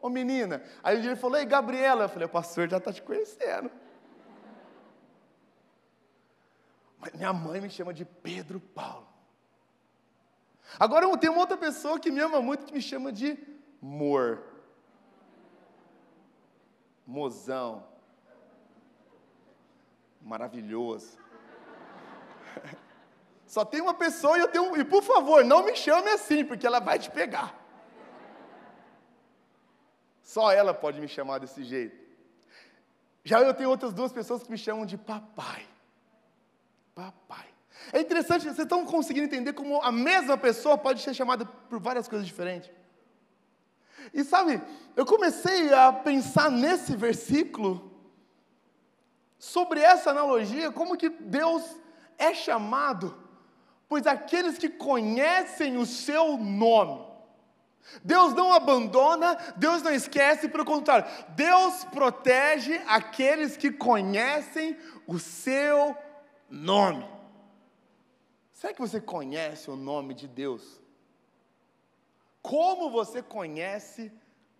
Ô 0.00 0.08
menina. 0.08 0.64
Aí 0.82 0.96
ele 0.96 1.14
falou, 1.16 1.38
ei, 1.38 1.44
Gabriela. 1.44 2.04
Eu 2.04 2.08
falei, 2.08 2.26
o 2.26 2.30
pastor 2.30 2.68
já 2.68 2.78
está 2.78 2.92
te 2.92 3.02
conhecendo. 3.02 3.70
Mas 6.98 7.12
minha 7.12 7.32
mãe 7.32 7.60
me 7.60 7.70
chama 7.70 7.92
de 7.92 8.04
Pedro 8.04 8.58
Paulo. 8.58 9.06
Agora 10.78 11.04
eu 11.04 11.16
tenho 11.18 11.32
uma 11.32 11.42
outra 11.42 11.56
pessoa 11.56 11.98
que 11.98 12.10
me 12.10 12.20
ama 12.20 12.40
muito 12.40 12.64
que 12.64 12.72
me 12.72 12.80
chama 12.80 13.12
de 13.12 13.38
Mor. 13.80 14.42
Mozão. 17.06 17.84
Maravilhoso. 20.22 21.18
Só 23.46 23.64
tem 23.64 23.80
uma 23.80 23.94
pessoa 23.94 24.38
e 24.38 24.40
eu 24.42 24.48
tenho. 24.48 24.76
E 24.76 24.84
por 24.84 25.02
favor, 25.02 25.44
não 25.44 25.64
me 25.64 25.74
chame 25.74 26.08
assim, 26.10 26.44
porque 26.44 26.66
ela 26.66 26.80
vai 26.80 26.98
te 26.98 27.10
pegar. 27.10 27.54
Só 30.22 30.52
ela 30.52 30.72
pode 30.72 31.00
me 31.00 31.08
chamar 31.08 31.38
desse 31.38 31.64
jeito. 31.64 31.98
Já 33.24 33.40
eu 33.40 33.52
tenho 33.52 33.68
outras 33.68 33.92
duas 33.92 34.12
pessoas 34.12 34.42
que 34.42 34.50
me 34.50 34.56
chamam 34.56 34.86
de 34.86 34.96
papai. 34.96 35.66
Papai. 36.94 37.46
É 37.92 38.00
interessante, 38.00 38.44
vocês 38.44 38.58
estão 38.58 38.84
conseguindo 38.84 39.26
entender 39.26 39.52
como 39.52 39.80
a 39.82 39.90
mesma 39.90 40.36
pessoa 40.36 40.78
pode 40.78 41.02
ser 41.02 41.14
chamada 41.14 41.44
por 41.44 41.80
várias 41.80 42.06
coisas 42.06 42.26
diferentes. 42.26 42.70
E 44.14 44.22
sabe, 44.24 44.62
eu 44.94 45.04
comecei 45.04 45.72
a 45.72 45.92
pensar 45.92 46.50
nesse 46.50 46.94
versículo, 46.94 47.90
sobre 49.38 49.80
essa 49.80 50.10
analogia, 50.10 50.70
como 50.70 50.96
que 50.96 51.08
Deus 51.08 51.79
é 52.20 52.34
chamado, 52.34 53.16
pois 53.88 54.06
aqueles 54.06 54.58
que 54.58 54.68
conhecem 54.68 55.76
o 55.76 55.86
seu 55.86 56.36
nome. 56.36 57.10
Deus 58.04 58.34
não 58.34 58.52
abandona, 58.52 59.34
Deus 59.56 59.82
não 59.82 59.90
esquece, 59.90 60.48
pelo 60.48 60.64
contrário, 60.64 61.10
Deus 61.30 61.84
protege 61.86 62.74
aqueles 62.86 63.56
que 63.56 63.72
conhecem 63.72 64.76
o 65.06 65.18
seu 65.18 65.96
nome. 66.48 67.08
Será 68.52 68.74
que 68.74 68.80
você 68.80 69.00
conhece 69.00 69.70
o 69.70 69.76
nome 69.76 70.12
de 70.14 70.28
Deus? 70.28 70.80
Como 72.42 72.90
você 72.90 73.22
conhece 73.22 74.12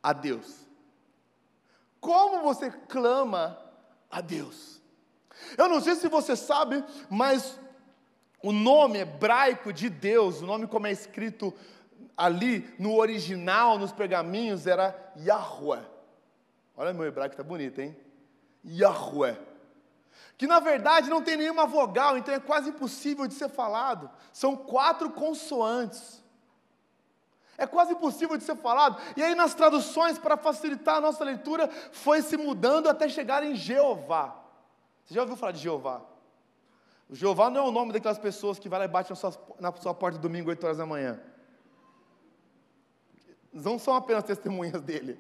a 0.03 0.13
Deus? 0.13 0.67
Como 2.01 2.43
você 2.43 2.71
clama 2.71 3.59
a 4.11 4.23
Deus? 4.23 4.80
Eu 5.57 5.69
não 5.69 5.81
sei 5.81 5.95
se 5.95 6.09
você 6.09 6.37
sabe, 6.37 6.85
mas 7.09 7.59
o 8.43 8.53
nome 8.53 8.99
hebraico 8.99 9.73
de 9.73 9.89
Deus, 9.89 10.41
o 10.41 10.47
nome 10.47 10.67
como 10.67 10.87
é 10.87 10.93
escrito 10.93 11.55
ali 12.17 12.75
no 12.79 12.97
original, 12.97 13.79
nos 13.79 13.93
pergaminhos, 13.93 14.67
era 14.67 14.95
Yahweh. 15.17 15.85
Olha 16.77 16.93
meu 16.93 17.05
hebraico, 17.05 17.37
tá 17.37 17.43
bonito, 17.43 17.81
hein? 17.81 17.97
Yahweh. 18.65 19.39
Que 20.37 20.47
na 20.47 20.59
verdade 20.59 21.11
não 21.11 21.23
tem 21.23 21.37
nenhuma 21.37 21.67
vogal, 21.67 22.17
então 22.17 22.35
é 22.35 22.41
quase 22.41 22.71
impossível 22.71 23.27
de 23.27 23.35
ser 23.35 23.51
falado. 23.51 24.11
São 24.33 24.57
quatro 24.57 25.11
consoantes. 25.11 26.23
É 27.59 27.67
quase 27.67 27.93
impossível 27.93 28.39
de 28.39 28.45
ser 28.45 28.57
falado. 28.57 28.99
E 29.19 29.23
aí, 29.23 29.35
nas 29.35 29.53
traduções, 29.53 30.19
para 30.19 30.39
facilitar 30.39 30.97
a 30.97 31.01
nossa 31.01 31.23
leitura, 31.23 31.69
foi 31.93 32.23
se 32.23 32.39
mudando 32.39 32.89
até 32.89 33.07
chegar 33.07 33.43
em 33.43 33.55
Jeová. 33.55 34.40
Você 35.05 35.15
já 35.15 35.23
ouviu 35.23 35.37
falar 35.37 35.53
de 35.53 35.61
Jeová? 35.61 36.03
O 37.09 37.15
Jeová 37.15 37.51
não 37.51 37.67
é 37.67 37.69
o 37.69 37.73
nome 37.73 37.93
daquelas 37.93 38.19
pessoas 38.19 38.59
que 38.59 38.69
vai 38.69 38.79
lá 38.79 38.85
e 38.85 38.89
bate 38.89 39.11
na 39.11 39.17
sua, 39.17 39.33
na 39.59 39.73
sua 39.73 39.93
porta 39.93 40.19
domingo, 40.19 40.49
8 40.51 40.65
horas 40.65 40.79
da 40.79 40.87
manhã. 40.87 41.21
Não 43.53 43.79
são 43.79 43.95
apenas 43.95 44.23
testemunhas 44.23 44.81
dele. 44.81 45.19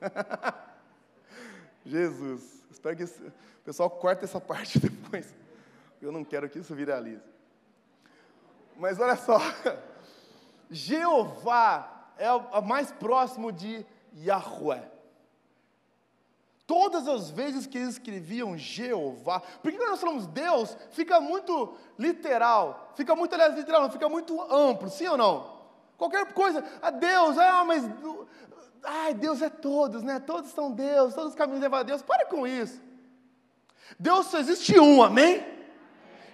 Jesus. 1.84 2.64
Espero 2.70 2.96
que 2.96 3.04
o 3.04 3.32
pessoal 3.64 3.90
corte 3.90 4.24
essa 4.24 4.40
parte 4.40 4.78
depois. 4.80 5.34
Eu 6.00 6.10
não 6.10 6.24
quero 6.24 6.48
que 6.48 6.58
isso 6.58 6.74
viralize. 6.74 7.22
Mas 8.76 8.98
olha 8.98 9.16
só. 9.16 9.38
Jeová 10.70 12.12
é 12.16 12.32
o 12.32 12.62
mais 12.62 12.90
próximo 12.92 13.52
de 13.52 13.84
Yahweh. 14.16 14.95
Todas 16.66 17.06
as 17.06 17.30
vezes 17.30 17.64
que 17.64 17.78
eles 17.78 17.90
escreviam 17.90 18.58
Jeová, 18.58 19.40
porque 19.62 19.78
quando 19.78 19.90
nós 19.90 20.00
falamos 20.00 20.26
Deus, 20.26 20.76
fica 20.90 21.20
muito 21.20 21.74
literal, 21.96 22.92
fica 22.96 23.14
muito, 23.14 23.34
aliás, 23.34 23.54
literal, 23.54 23.82
não, 23.82 23.90
fica 23.90 24.08
muito 24.08 24.40
amplo, 24.52 24.90
sim 24.90 25.06
ou 25.06 25.16
não? 25.16 25.56
Qualquer 25.96 26.32
coisa, 26.32 26.64
a 26.82 26.90
Deus, 26.90 27.38
ah, 27.38 27.64
mas, 27.64 27.84
ai, 28.82 29.14
Deus 29.14 29.40
é 29.42 29.48
todos, 29.48 30.02
né? 30.02 30.18
Todos 30.18 30.50
são 30.50 30.72
Deus, 30.72 31.14
todos 31.14 31.30
os 31.30 31.36
caminhos 31.36 31.60
levam 31.60 31.78
a 31.78 31.84
Deus, 31.84 32.02
para 32.02 32.26
com 32.26 32.44
isso. 32.44 32.82
Deus 33.96 34.26
só 34.26 34.38
existe 34.38 34.78
um, 34.80 35.04
amém? 35.04 35.46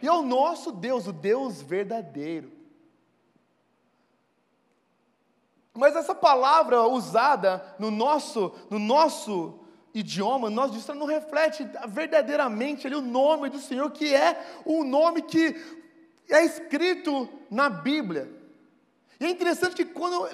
E 0.01 0.09
é 0.09 0.13
o 0.13 0.23
nosso 0.23 0.73
Deus, 0.73 1.07
o 1.07 1.13
Deus 1.13 1.61
verdadeiro. 1.61 2.51
Mas 5.75 5.95
essa 5.95 6.15
palavra 6.15 6.83
usada 6.83 7.75
no 7.79 7.91
nosso, 7.91 8.55
no 8.71 8.79
nosso 8.79 9.62
idioma, 9.95 10.49
no 10.49 10.57
nosso 10.57 10.95
não 10.95 11.07
reflete 11.07 11.69
verdadeiramente 11.89 12.87
ali 12.87 12.97
o 12.97 13.03
nome 13.03 13.51
do 13.51 13.59
Senhor, 13.59 13.91
que 13.91 14.15
é 14.15 14.45
o 14.65 14.85
nome 14.85 15.23
que 15.23 15.55
é 16.29 16.45
escrito 16.45 17.29
na 17.51 17.69
Bíblia. 17.69 18.43
E 19.23 19.25
é 19.25 19.31
interessante 19.31 19.77
que 19.77 19.85
quando 19.85 20.27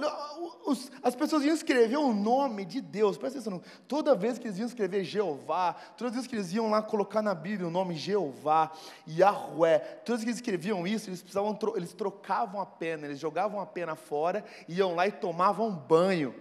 os, 0.65 0.91
as 1.03 1.15
pessoas 1.15 1.45
iam 1.45 1.55
escrever 1.55 1.99
o 1.99 2.15
nome 2.15 2.65
de 2.65 2.81
Deus, 2.81 3.19
presta 3.19 3.39
atenção, 3.39 3.61
toda 3.87 4.15
vez 4.15 4.39
que 4.39 4.47
eles 4.47 4.59
iam 4.59 4.67
escrever 4.67 5.05
Jeová, 5.05 5.75
todas 5.95 6.13
as 6.13 6.15
vezes 6.15 6.27
que 6.27 6.35
eles 6.35 6.55
iam 6.55 6.71
lá 6.71 6.81
colocar 6.81 7.21
na 7.21 7.35
Bíblia 7.35 7.69
o 7.69 7.71
nome 7.71 7.95
Jeová, 7.95 8.73
Yahweh, 9.07 9.81
todas 10.07 10.23
as 10.23 10.25
vezes 10.25 10.41
que 10.41 10.49
eles 10.49 10.59
escreviam 10.61 10.87
isso, 10.87 11.11
eles, 11.11 11.21
precisavam, 11.21 11.59
eles 11.77 11.93
trocavam 11.93 12.63
a 12.63 12.67
pena, 12.67 13.05
eles 13.05 13.19
jogavam 13.19 13.61
a 13.61 13.67
pena 13.67 13.95
fora, 13.95 14.43
iam 14.67 14.95
lá 14.95 15.07
e 15.07 15.13
tomavam 15.13 15.71
banho. 15.71 16.35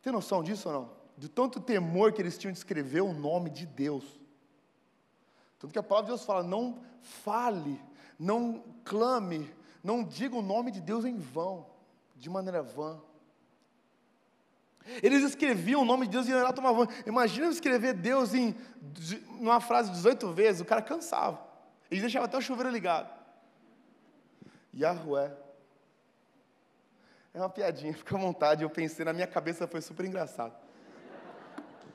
Tem 0.00 0.10
noção 0.10 0.42
disso 0.42 0.70
ou 0.70 0.74
não? 0.74 0.97
De 1.18 1.28
tanto 1.28 1.60
temor 1.60 2.12
que 2.12 2.22
eles 2.22 2.38
tinham 2.38 2.52
de 2.52 2.58
escrever 2.58 3.02
o 3.02 3.12
nome 3.12 3.50
de 3.50 3.66
Deus. 3.66 4.04
Tanto 5.58 5.72
que 5.72 5.78
a 5.78 5.82
palavra 5.82 6.06
de 6.06 6.16
Deus 6.16 6.24
fala: 6.24 6.42
não 6.42 6.80
fale, 7.02 7.78
não 8.18 8.64
clame, 8.84 9.52
não 9.82 10.02
diga 10.02 10.36
o 10.36 10.42
nome 10.42 10.70
de 10.70 10.80
Deus 10.80 11.04
em 11.04 11.18
vão, 11.18 11.66
de 12.16 12.30
maneira 12.30 12.62
vã. 12.62 13.00
Eles 15.02 15.22
escreviam 15.22 15.82
o 15.82 15.84
nome 15.84 16.06
de 16.06 16.12
Deus 16.12 16.28
e 16.28 16.52
tomar 16.54 16.72
banho. 16.72 16.88
Imagina 17.06 17.48
escrever 17.48 17.92
Deus 17.92 18.32
em 18.32 18.56
numa 19.38 19.60
frase 19.60 19.90
18 19.90 20.32
vezes, 20.32 20.60
o 20.62 20.64
cara 20.64 20.80
cansava. 20.80 21.46
Eles 21.90 22.02
deixavam 22.02 22.26
até 22.26 22.38
o 22.38 22.40
chuveiro 22.40 22.70
ligado. 22.70 23.12
Yahweh. 24.74 25.32
É 27.34 27.38
uma 27.38 27.50
piadinha, 27.50 27.92
fica 27.94 28.16
à 28.16 28.18
vontade. 28.18 28.62
Eu 28.62 28.70
pensei, 28.70 29.04
na 29.04 29.12
minha 29.12 29.26
cabeça 29.26 29.66
foi 29.66 29.80
super 29.80 30.06
engraçado. 30.06 30.54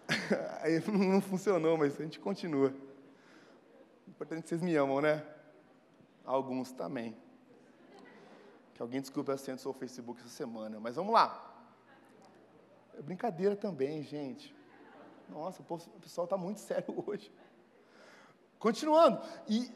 Aí 0.62 0.80
não 0.88 1.22
funcionou, 1.22 1.78
mas 1.78 2.00
a 2.00 2.04
gente 2.04 2.20
continua. 2.20 2.74
O 4.08 4.10
importante 4.10 4.40
é 4.40 4.42
que 4.42 4.50
vocês 4.50 4.62
me 4.62 4.76
amam, 4.76 5.02
né? 5.02 5.26
Alguns 6.26 6.72
também. 6.72 7.16
Que 8.74 8.82
alguém 8.82 9.02
desculpe 9.02 9.32
a 9.32 9.38
senha 9.38 9.56
do 9.56 9.62
seu 9.62 9.74
Facebook 9.74 10.22
essa 10.22 10.30
semana. 10.30 10.80
Mas 10.80 10.96
vamos 10.96 11.14
lá. 11.14 11.52
É 12.98 13.02
brincadeira 13.02 13.56
também, 13.56 14.04
gente. 14.04 14.56
Nossa, 15.30 15.62
o 15.62 16.00
pessoal 16.00 16.26
está 16.26 16.38
muito 16.38 16.60
sério 16.62 17.04
hoje. 17.06 17.32
Continuando. 18.60 19.22
E 19.48 19.72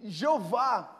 Jeová 0.00 0.99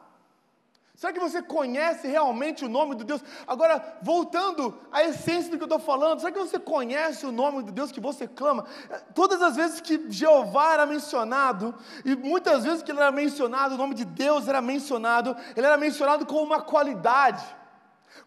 Será 1.00 1.14
que 1.14 1.19
você 1.19 1.40
conhece 1.40 2.07
realmente 2.07 2.62
o 2.62 2.69
nome 2.69 2.95
de 2.95 3.04
Deus? 3.04 3.25
Agora, 3.47 3.99
voltando 4.02 4.78
à 4.92 5.02
essência 5.02 5.50
do 5.50 5.57
que 5.57 5.62
eu 5.62 5.64
estou 5.64 5.78
falando, 5.78 6.21
será 6.21 6.30
que 6.30 6.38
você 6.38 6.59
conhece 6.59 7.25
o 7.25 7.33
nome 7.33 7.62
de 7.62 7.73
Deus 7.73 7.90
que 7.90 7.99
você 7.99 8.28
clama? 8.28 8.66
Todas 9.14 9.40
as 9.40 9.57
vezes 9.57 9.80
que 9.80 10.11
Jeová 10.11 10.75
era 10.75 10.85
mencionado, 10.85 11.75
e 12.04 12.14
muitas 12.14 12.64
vezes 12.64 12.83
que 12.83 12.92
ele 12.92 13.00
era 13.00 13.11
mencionado, 13.11 13.76
o 13.76 13.78
nome 13.78 13.95
de 13.95 14.04
Deus 14.04 14.47
era 14.47 14.61
mencionado, 14.61 15.35
ele 15.57 15.66
era 15.66 15.78
mencionado 15.78 16.26
com 16.26 16.42
uma 16.42 16.61
qualidade, 16.61 17.47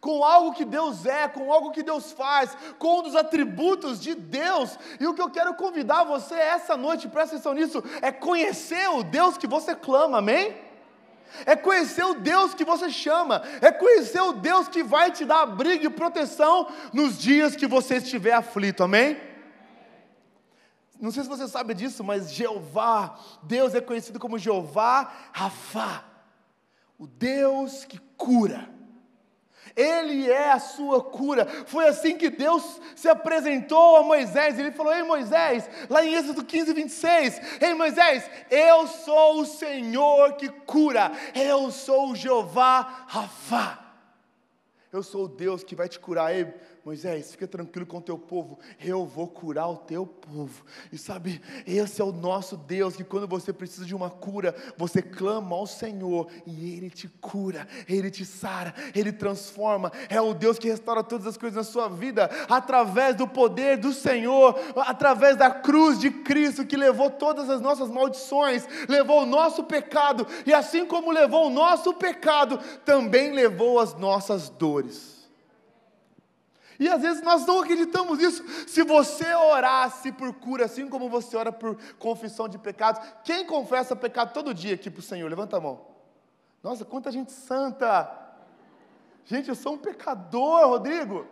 com 0.02 0.24
algo 0.24 0.54
que 0.54 0.66
Deus 0.66 1.06
é, 1.06 1.28
com 1.28 1.54
algo 1.54 1.70
que 1.70 1.84
Deus 1.84 2.12
faz, 2.12 2.58
com 2.80 3.02
um 3.02 3.04
dos 3.04 3.16
atributos 3.16 4.02
de 4.02 4.16
Deus. 4.16 4.80
E 5.00 5.06
o 5.06 5.14
que 5.14 5.22
eu 5.22 5.30
quero 5.30 5.54
convidar 5.54 6.06
você 6.06 6.34
essa 6.34 6.76
noite, 6.76 7.08
presta 7.08 7.36
atenção 7.36 7.54
nisso, 7.54 7.84
é 8.02 8.12
conhecer 8.12 8.90
o 8.90 9.04
Deus 9.04 9.38
que 9.38 9.46
você 9.46 9.76
clama, 9.76 10.18
amém? 10.18 10.63
É 11.46 11.56
conhecer 11.56 12.04
o 12.04 12.16
Deus 12.16 12.54
que 12.54 12.66
você 12.66 12.90
chama, 12.90 13.42
é 13.62 13.72
conhecer 13.72 14.22
o 14.22 14.34
Deus 14.34 14.68
que 14.68 14.84
vai 14.84 15.12
te 15.12 15.26
dar 15.26 15.42
abrigo 15.42 15.86
e 15.86 15.90
proteção 15.90 16.68
nos 16.92 17.18
dias 17.18 17.56
que 17.56 17.68
você 17.68 17.98
estiver 17.98 18.34
aflito, 18.34 18.84
amém? 18.84 19.18
Não 21.00 21.12
sei 21.12 21.24
se 21.24 21.30
você 21.30 21.48
sabe 21.48 21.74
disso, 21.74 22.04
mas 22.04 22.32
Jeová, 22.32 23.20
Deus 23.44 23.76
é 23.76 23.82
conhecido 23.82 24.20
como 24.20 24.38
Jeová 24.38 25.12
Rafá, 25.34 26.06
o 26.98 27.06
Deus 27.06 27.84
que 27.84 28.00
cura. 28.16 28.73
Ele 29.76 30.30
é 30.30 30.52
a 30.52 30.60
sua 30.60 31.04
cura. 31.04 31.46
Foi 31.66 31.88
assim 31.88 32.16
que 32.16 32.30
Deus 32.30 32.80
se 32.96 33.10
apresentou 33.10 33.98
a 33.98 34.04
Moisés. 34.04 34.60
Ele 34.60 34.72
falou: 34.72 34.94
Ei 34.94 35.04
Moisés, 35.04 35.68
lá 35.90 36.06
em 36.06 36.14
Êxodo 36.14 36.44
15, 36.44 36.74
26. 36.74 37.42
Ei 37.62 37.74
Moisés, 37.74 38.30
eu 38.52 38.88
sou 38.88 39.42
o 39.42 39.46
Senhor 39.46 40.34
que 40.34 40.50
cura. 40.50 41.12
Eu 41.34 41.72
sou 41.72 42.12
o 42.12 42.16
Jeová 42.16 43.06
Rafá. 43.08 43.80
Eu 44.92 45.02
sou 45.02 45.26
o 45.26 45.28
Deus 45.28 45.64
que 45.64 45.76
vai 45.76 45.90
te 45.90 46.00
curar. 46.00 46.36
Ei, 46.36 46.54
Moisés, 46.86 47.32
fica 47.32 47.48
tranquilo 47.48 47.86
com 47.86 48.00
o 48.00 48.02
teu 48.02 48.18
povo, 48.18 48.60
eu 48.78 49.06
vou 49.06 49.26
curar 49.26 49.70
o 49.70 49.78
teu 49.78 50.06
povo. 50.06 50.66
E 50.92 50.98
sabe, 50.98 51.42
esse 51.66 52.02
é 52.02 52.04
o 52.04 52.12
nosso 52.12 52.58
Deus, 52.58 52.94
que 52.94 53.06
quando 53.06 53.26
você 53.26 53.54
precisa 53.54 53.86
de 53.86 53.96
uma 53.96 54.10
cura, 54.10 54.54
você 54.78 55.02
clama 55.02 55.56
ao 55.56 55.66
Senhor 55.66 56.28
e 56.46 56.76
Ele 56.76 56.90
te 56.90 57.08
cura, 57.08 57.66
Ele 57.88 58.12
te 58.12 58.26
sara, 58.26 58.74
Ele 58.94 59.14
transforma. 59.14 59.94
É 60.10 60.20
o 60.20 60.34
Deus 60.34 60.60
que 60.60 60.68
restaura 60.68 61.02
todas 61.02 61.26
as 61.26 61.38
coisas 61.38 61.56
na 61.56 61.64
sua 61.64 61.88
vida, 61.88 62.30
através 62.50 63.16
do 63.16 63.30
poder 63.30 63.78
do 63.78 63.94
Senhor, 63.94 64.60
através 64.76 65.38
da 65.38 65.50
cruz 65.50 65.98
de 65.98 66.12
Cristo, 66.12 66.66
que 66.66 66.76
levou 66.76 67.10
todas 67.10 67.50
as 67.50 67.62
nossas 67.62 67.90
maldições, 67.90 68.68
levou 68.90 69.22
o 69.22 69.26
nosso 69.26 69.64
pecado, 69.64 70.28
e 70.46 70.54
assim 70.54 70.86
como 70.86 71.12
levou 71.12 71.48
o 71.48 71.50
nosso 71.50 71.94
pecado, 71.94 72.60
também 72.84 73.32
levou 73.32 73.80
as 73.80 73.96
nossas 73.96 74.50
dores. 74.50 75.13
E 76.84 76.90
às 76.90 77.02
vezes 77.02 77.24
nós 77.24 77.46
não 77.46 77.62
acreditamos 77.62 78.18
nisso. 78.18 78.44
Se 78.68 78.84
você 78.84 79.34
orasse 79.34 80.12
por 80.12 80.34
cura, 80.34 80.66
assim 80.66 80.90
como 80.90 81.08
você 81.08 81.38
ora 81.38 81.50
por 81.50 81.78
confissão 81.98 82.50
de 82.50 82.58
pecados, 82.58 83.02
quem 83.24 83.48
confessa 83.48 83.96
pecado 83.96 84.34
todo 84.34 84.54
dia 84.54 84.76
aqui 84.76 84.92
para 84.92 85.00
o 85.00 85.02
Senhor? 85.02 85.30
Levanta 85.30 85.56
a 85.56 85.62
mão. 85.62 85.80
Nossa, 86.62 86.84
quanta 86.84 87.10
gente 87.10 87.32
santa! 87.32 88.12
Gente, 89.24 89.48
eu 89.48 89.56
sou 89.56 89.76
um 89.76 89.78
pecador, 89.78 90.68
Rodrigo. 90.68 91.26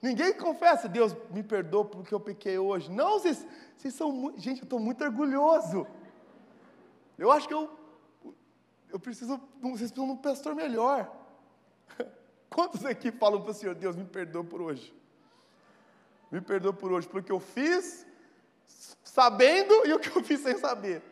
Ninguém 0.00 0.32
confessa, 0.32 0.88
Deus 0.88 1.14
me 1.30 1.42
perdoa 1.42 1.84
porque 1.84 2.14
eu 2.14 2.18
pequei 2.18 2.56
hoje. 2.56 2.90
Não, 2.90 3.18
vocês, 3.18 3.46
vocês 3.76 3.92
são 3.92 4.10
muito. 4.10 4.40
Gente, 4.40 4.60
eu 4.60 4.64
estou 4.64 4.80
muito 4.80 5.04
orgulhoso. 5.04 5.86
Eu 7.18 7.30
acho 7.30 7.46
que 7.46 7.52
eu, 7.52 7.68
eu 8.88 8.98
preciso. 8.98 9.38
Vocês 9.60 9.92
precisam 9.92 10.06
de 10.06 10.12
um 10.12 10.16
pastor 10.16 10.54
melhor. 10.54 11.14
Quantos 12.50 12.84
aqui 12.84 13.12
falam 13.12 13.40
para 13.40 13.52
o 13.52 13.54
Senhor, 13.54 13.74
Deus, 13.76 13.94
me 13.94 14.04
perdoa 14.04 14.42
por 14.42 14.60
hoje? 14.60 14.92
Me 16.30 16.40
perdoa 16.40 16.72
por 16.72 16.92
hoje, 16.92 17.08
porque 17.08 17.30
eu 17.30 17.38
fiz 17.38 18.04
sabendo 19.04 19.86
e 19.86 19.92
o 19.92 19.98
que 19.98 20.16
eu 20.16 20.22
fiz 20.22 20.40
sem 20.40 20.58
saber. 20.58 21.02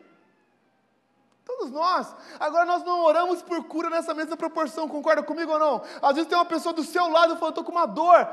Todos 1.45 1.71
nós. 1.71 2.13
Agora 2.39 2.65
nós 2.65 2.83
não 2.83 3.03
oramos 3.03 3.41
por 3.41 3.63
cura 3.63 3.89
nessa 3.89 4.13
mesma 4.13 4.37
proporção, 4.37 4.87
concorda 4.87 5.23
comigo 5.23 5.51
ou 5.51 5.59
não? 5.59 5.81
Às 6.01 6.15
vezes 6.15 6.27
tem 6.27 6.37
uma 6.37 6.45
pessoa 6.45 6.73
do 6.73 6.83
seu 6.83 7.09
lado 7.09 7.35
falando, 7.37 7.49
estou 7.49 7.63
com 7.63 7.71
uma 7.71 7.85
dor. 7.85 8.27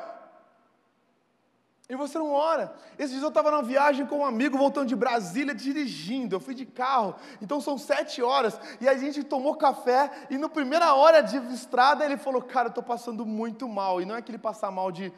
E 1.89 1.95
você 1.95 2.19
não 2.19 2.33
ora. 2.33 2.75
Esses 2.99 3.13
dias 3.13 3.23
eu 3.23 3.29
estava 3.29 3.51
numa 3.51 3.63
viagem 3.63 4.07
com 4.07 4.19
um 4.19 4.25
amigo 4.25 4.59
voltando 4.59 4.89
de 4.89 4.97
Brasília 4.97 5.55
dirigindo. 5.55 6.35
Eu 6.35 6.41
fui 6.41 6.55
de 6.55 6.67
carro. 6.67 7.15
Então 7.41 7.61
são 7.61 7.79
sete 7.79 8.21
horas. 8.21 8.59
E 8.81 8.89
a 8.89 8.97
gente 8.97 9.23
tomou 9.23 9.55
café. 9.55 10.11
E 10.29 10.37
na 10.37 10.49
primeira 10.49 10.95
hora 10.95 11.21
de 11.21 11.37
estrada 11.55 12.05
ele 12.05 12.17
falou: 12.17 12.43
Cara, 12.43 12.67
eu 12.67 12.71
estou 12.71 12.83
passando 12.83 13.25
muito 13.25 13.69
mal. 13.69 14.01
E 14.01 14.05
não 14.05 14.17
é 14.17 14.19
aquele 14.19 14.39
passar 14.39 14.73
mal 14.73 14.91
de. 14.91 15.13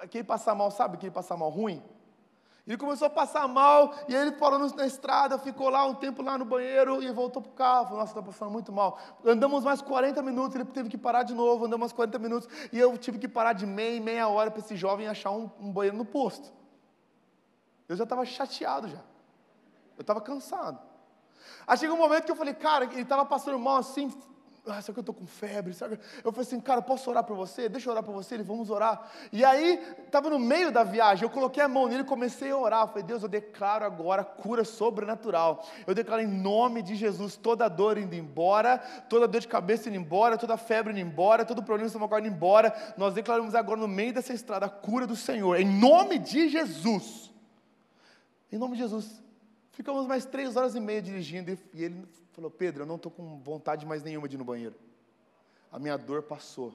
Aquele 0.00 0.24
passar 0.24 0.54
mal, 0.54 0.70
sabe? 0.70 0.96
Aquele 0.96 1.12
passar 1.12 1.36
mal 1.36 1.50
ruim? 1.50 1.82
Ele 2.68 2.76
começou 2.76 3.06
a 3.06 3.10
passar 3.10 3.48
mal, 3.48 3.94
e 4.06 4.14
ele 4.14 4.32
parou 4.32 4.58
na 4.58 4.86
estrada, 4.86 5.38
ficou 5.38 5.70
lá 5.70 5.86
um 5.86 5.94
tempo 5.94 6.20
lá 6.20 6.36
no 6.36 6.44
banheiro 6.44 7.02
e 7.02 7.10
voltou 7.10 7.40
para 7.40 7.50
o 7.50 7.54
carro. 7.54 7.84
Falou, 7.84 8.00
nossa, 8.00 8.12
está 8.12 8.22
passando 8.22 8.50
muito 8.50 8.70
mal. 8.70 8.98
Andamos 9.24 9.64
mais 9.64 9.80
40 9.80 10.20
minutos, 10.20 10.54
ele 10.54 10.66
teve 10.66 10.90
que 10.90 10.98
parar 10.98 11.22
de 11.22 11.32
novo, 11.32 11.64
andamos 11.64 11.80
mais 11.80 11.92
40 11.94 12.18
minutos, 12.18 12.46
e 12.70 12.78
eu 12.78 12.98
tive 12.98 13.18
que 13.18 13.26
parar 13.26 13.54
de 13.54 13.64
meia 13.64 13.98
meia 14.02 14.28
hora 14.28 14.50
para 14.50 14.60
esse 14.60 14.76
jovem 14.76 15.08
achar 15.08 15.30
um, 15.30 15.50
um 15.58 15.72
banheiro 15.72 15.96
no 15.96 16.04
posto. 16.04 16.52
Eu 17.88 17.96
já 17.96 18.04
estava 18.04 18.26
chateado 18.26 18.86
já. 18.86 19.00
Eu 19.96 20.02
estava 20.02 20.20
cansado. 20.20 20.78
Aí 21.66 21.78
chegou 21.78 21.96
um 21.96 21.98
momento 21.98 22.26
que 22.26 22.30
eu 22.30 22.36
falei, 22.36 22.52
cara, 22.52 22.84
ele 22.84 23.00
estava 23.00 23.24
passando 23.24 23.58
mal 23.58 23.78
assim, 23.78 24.12
ah, 24.70 24.80
será 24.80 24.92
que 24.94 24.98
eu 24.98 25.02
estou 25.02 25.14
com 25.14 25.26
febre? 25.26 25.72
Será 25.72 25.96
Eu 26.24 26.32
falei 26.32 26.46
assim, 26.46 26.60
cara, 26.60 26.82
posso 26.82 27.08
orar 27.10 27.24
por 27.24 27.36
você? 27.36 27.68
Deixa 27.68 27.88
eu 27.88 27.92
orar 27.92 28.02
por 28.02 28.12
você, 28.12 28.34
ele, 28.34 28.42
vamos 28.42 28.70
orar. 28.70 29.10
E 29.32 29.44
aí, 29.44 29.82
estava 30.04 30.28
no 30.30 30.38
meio 30.38 30.70
da 30.70 30.84
viagem, 30.84 31.24
eu 31.24 31.30
coloquei 31.30 31.62
a 31.62 31.68
mão 31.68 31.88
nele 31.88 32.02
e 32.02 32.04
comecei 32.04 32.50
a 32.50 32.56
orar. 32.56 32.82
Eu 32.82 32.88
falei, 32.88 33.02
Deus, 33.02 33.22
eu 33.22 33.28
declaro 33.28 33.84
agora 33.84 34.24
cura 34.24 34.64
sobrenatural. 34.64 35.66
Eu 35.86 35.94
declaro 35.94 36.22
em 36.22 36.26
nome 36.26 36.82
de 36.82 36.94
Jesus 36.94 37.36
toda 37.36 37.68
dor 37.68 37.98
indo 37.98 38.14
embora, 38.14 38.78
toda 39.08 39.26
dor 39.26 39.40
de 39.40 39.48
cabeça 39.48 39.88
indo 39.88 39.96
embora, 39.98 40.36
toda 40.36 40.56
febre 40.56 40.92
indo 40.92 41.00
embora, 41.00 41.44
todo 41.44 41.62
problema 41.62 41.86
estomacal 41.86 42.18
indo 42.18 42.28
embora. 42.28 42.74
Nós 42.96 43.14
declaramos 43.14 43.54
agora 43.54 43.80
no 43.80 43.88
meio 43.88 44.12
dessa 44.12 44.32
estrada 44.32 44.66
a 44.66 44.70
cura 44.70 45.06
do 45.06 45.16
Senhor, 45.16 45.58
em 45.58 45.66
nome 45.66 46.18
de 46.18 46.48
Jesus. 46.48 47.32
Em 48.50 48.58
nome 48.58 48.76
de 48.76 48.82
Jesus. 48.82 49.22
Ficamos 49.72 50.06
mais 50.06 50.24
três 50.24 50.56
horas 50.56 50.74
e 50.74 50.80
meia 50.80 51.00
dirigindo 51.00 51.56
e 51.72 51.84
ele 51.84 52.04
Falou, 52.38 52.52
Pedro, 52.52 52.84
eu 52.84 52.86
não 52.86 52.94
estou 52.94 53.10
com 53.10 53.40
vontade 53.40 53.84
mais 53.84 54.04
nenhuma 54.04 54.28
de 54.28 54.36
ir 54.36 54.38
no 54.38 54.44
banheiro. 54.44 54.76
A 55.72 55.78
minha 55.80 55.98
dor 55.98 56.22
passou. 56.22 56.72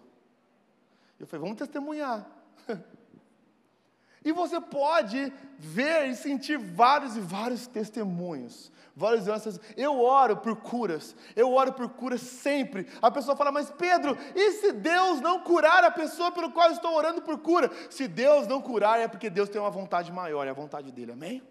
Eu 1.17 1.25
falei, 1.25 1.41
vamos 1.41 1.57
testemunhar. 1.57 2.29
e 4.25 4.33
você 4.33 4.59
pode 4.59 5.31
ver 5.57 6.09
e 6.09 6.17
sentir 6.17 6.57
vários 6.57 7.15
e 7.15 7.21
vários 7.21 7.65
testemunhos. 7.65 8.73
Vários 8.93 9.29
anos. 9.29 9.57
Eu 9.77 10.01
oro 10.01 10.35
por 10.35 10.57
curas. 10.57 11.15
Eu 11.33 11.53
oro 11.53 11.71
por 11.71 11.87
curas 11.91 12.19
sempre. 12.19 12.85
A 13.01 13.09
pessoa 13.09 13.37
fala, 13.37 13.49
mas 13.49 13.71
Pedro, 13.71 14.17
e 14.35 14.51
se 14.51 14.73
Deus 14.73 15.21
não 15.21 15.45
curar 15.45 15.85
a 15.85 15.91
pessoa 15.91 16.29
pelo 16.29 16.51
qual 16.51 16.67
eu 16.67 16.73
estou 16.73 16.93
orando 16.93 17.21
por 17.21 17.37
cura? 17.37 17.71
Se 17.89 18.05
Deus 18.05 18.47
não 18.47 18.61
curar, 18.61 18.99
é 18.99 19.07
porque 19.07 19.29
Deus 19.29 19.47
tem 19.47 19.61
uma 19.61 19.71
vontade 19.71 20.11
maior, 20.11 20.45
é 20.45 20.49
a 20.49 20.53
vontade 20.53 20.91
dele. 20.91 21.13
Amém? 21.13 21.41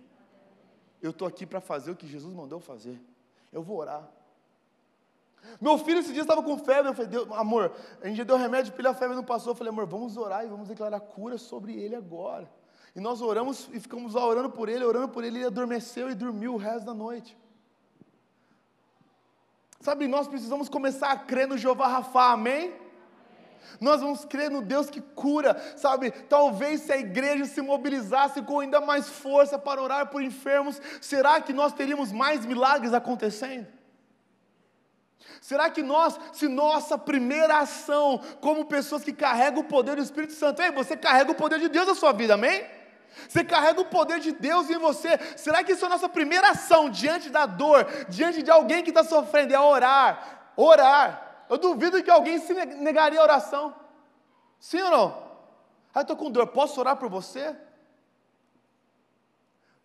Eu 1.01 1.13
estou 1.13 1.27
aqui 1.27 1.47
para 1.47 1.63
fazer 1.63 1.91
o 1.91 1.97
que 1.97 2.07
Jesus 2.07 2.35
mandou 2.35 2.61
fazer. 2.61 3.01
Eu 3.53 3.63
vou 3.63 3.79
orar. 3.79 4.09
Meu 5.61 5.77
filho 5.77 5.99
esse 5.99 6.13
dia 6.13 6.23
estava 6.23 6.43
com 6.43 6.57
febre. 6.57 6.91
Eu 6.91 6.95
falei, 6.95 7.11
Deus, 7.11 7.29
amor, 7.33 7.73
a 8.01 8.09
gente 8.09 8.25
deu 8.25 8.37
remédio 8.37 8.73
para 8.73 8.81
ele, 8.81 8.89
a 8.89 8.95
febre 8.95 9.17
não 9.17 9.25
passou. 9.25 9.53
Eu 9.53 9.57
falei, 9.57 9.73
amor, 9.73 9.87
vamos 9.87 10.17
orar 10.17 10.45
e 10.45 10.49
vamos 10.49 10.69
declarar 10.69 11.01
cura 11.01 11.37
sobre 11.37 11.75
ele 11.75 11.95
agora. 11.95 12.51
E 12.95 13.01
nós 13.01 13.21
oramos 13.21 13.69
e 13.73 13.81
ficamos 13.81 14.15
lá 14.15 14.27
orando 14.27 14.51
por 14.51 14.69
ele, 14.69 14.85
orando 14.85 15.09
por 15.09 15.25
ele, 15.25 15.39
ele 15.39 15.47
adormeceu 15.47 16.11
e 16.11 16.15
dormiu 16.15 16.55
o 16.55 16.59
resto 16.59 16.85
da 16.85 16.95
noite. 16.95 17.37
Sabe, 19.81 20.07
nós 20.07 20.29
precisamos 20.29 20.69
começar 20.69 21.11
a 21.11 21.17
crer 21.17 21.49
no 21.49 21.59
Jeová 21.59 21.89
Rafa, 21.89 22.33
amém? 22.33 22.82
Nós 23.81 24.01
vamos 24.01 24.25
crer 24.25 24.51
no 24.51 24.63
Deus 24.63 24.91
que 24.91 25.01
cura, 25.01 25.57
sabe? 25.77 26.11
Talvez 26.11 26.83
se 26.83 26.93
a 26.93 26.97
igreja 26.97 27.45
se 27.45 27.61
mobilizasse 27.61 28.43
com 28.43 28.61
ainda 28.61 28.81
mais 28.81 29.09
força 29.09 29.59
para 29.59 29.83
orar 29.83 30.09
por 30.09 30.23
enfermos, 30.23 30.81
será 31.01 31.41
que 31.41 31.53
nós 31.53 31.73
teríamos 31.73 32.13
mais 32.13 32.45
milagres 32.47 32.93
acontecendo? 32.93 33.67
Será 35.41 35.71
que 35.71 35.83
nós, 35.83 36.19
se 36.33 36.47
nossa 36.47 36.97
primeira 36.97 37.59
ação, 37.59 38.21
como 38.41 38.65
pessoas 38.65 39.03
que 39.03 39.13
carregam 39.13 39.61
o 39.61 39.65
poder 39.65 39.97
do 39.97 40.03
Espírito 40.03 40.33
Santo, 40.35 40.63
ei, 40.63 40.71
você 40.71 40.97
carrega 40.97 41.33
o 41.33 41.35
poder 41.35 41.59
de 41.59 41.69
Deus 41.69 41.87
na 41.87 41.95
sua 41.95 42.13
vida, 42.13 42.35
amém? 42.35 42.65
Você 43.29 43.45
carrega 43.45 43.81
o 43.81 43.85
poder 43.85 44.21
de 44.21 44.33
Deus 44.33 44.71
em 44.71 44.79
você. 44.79 45.19
Será 45.37 45.63
que 45.63 45.73
isso 45.73 45.85
é 45.85 45.87
a 45.87 45.91
nossa 45.91 46.09
primeira 46.09 46.51
ação 46.51 46.89
diante 46.89 47.29
da 47.29 47.47
dor, 47.47 47.87
diante 48.09 48.43
de 48.43 48.51
alguém 48.51 48.83
que 48.83 48.91
está 48.91 49.05
sofrendo? 49.05 49.55
É 49.55 49.61
orar, 49.61 50.53
orar. 50.57 51.22
Eu 51.49 51.59
duvido 51.59 52.03
que 52.03 52.11
alguém 52.11 52.39
se 52.39 52.53
negaria 52.55 53.21
a 53.21 53.23
oração. 53.23 53.75
Sim 54.59 54.81
ou 54.83 54.91
não? 54.91 55.33
Ah, 55.95 56.01
estou 56.01 56.17
com 56.17 56.31
dor, 56.31 56.47
posso 56.49 56.81
orar 56.81 56.97
por 56.97 57.09
você? 57.09 57.57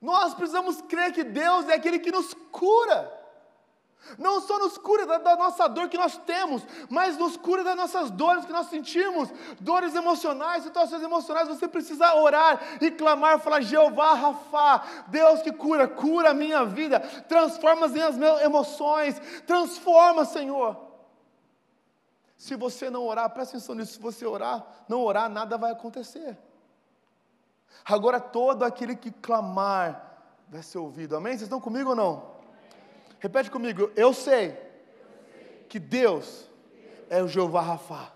Nós 0.02 0.34
precisamos 0.34 0.82
crer 0.82 1.12
que 1.12 1.24
Deus 1.24 1.68
é 1.68 1.74
aquele 1.74 2.00
que 2.00 2.12
nos 2.12 2.34
cura. 2.52 3.18
Não 4.18 4.40
só 4.40 4.58
nos 4.60 4.78
cura 4.78 5.06
da, 5.06 5.18
da, 5.18 5.36
nossa 5.36 5.68
dor 5.68 5.90
que 5.90 5.98
nós 5.98 6.18
temos, 6.20 6.62
mas 6.90 7.18
nos 7.18 7.36
cura 7.36 7.64
das 7.64 7.76
nossas 7.76 8.10
dores 8.10 8.46
que 8.46 8.54
nós 8.54 8.68
sentimos, 8.68 9.28
dores 9.60 9.96
emocionais, 9.96 10.64
situações 10.64 11.02
emocionais. 11.02 11.48
Você 11.50 11.68
precisa 11.68 12.16
orar 12.16 12.78
e 12.80 12.90
clamar, 12.90 13.40
falar: 13.40 13.62
Jeová 13.62 14.14
Rafa, 14.14 14.84
Deus 15.08 15.42
que 15.42 15.52
cura, 15.52 15.88
cura 15.88 16.30
a 16.30 16.34
minha 16.34 16.64
vida, 16.64 17.00
transforma 17.28 17.88
as 17.88 17.92
minhas 17.92 18.16
emoções, 18.42 19.20
transforma, 19.46 20.24
Senhor. 20.24 20.87
Se 22.38 22.56
você 22.56 22.90
não 22.90 23.06
orar, 23.06 23.30
presta 23.32 23.58
atenção 23.58 23.76
nisso, 23.76 23.94
se 23.94 24.00
você 24.00 24.26
orar, 24.26 24.66
não 24.88 25.04
orar, 25.04 25.28
nada 25.30 25.58
vai 25.58 25.72
acontecer. 25.72 26.38
Agora 27.84 28.20
todo 28.20 28.64
aquele 28.64 28.96
que 28.96 29.12
clamar 29.12 30.22
vai 30.48 30.62
ser 30.62 30.78
ouvido. 30.78 31.16
Amém? 31.16 31.34
Vocês 31.34 31.44
estão 31.44 31.60
comigo 31.60 31.90
ou 31.90 31.96
não? 31.96 32.38
Repete 33.20 33.50
comigo, 33.50 33.92
eu 33.96 34.14
sei 34.14 34.56
que 35.68 35.80
Deus 35.80 36.48
é 37.10 37.22
o 37.24 37.28
Jeová 37.28 37.62
Rafa, 37.62 38.14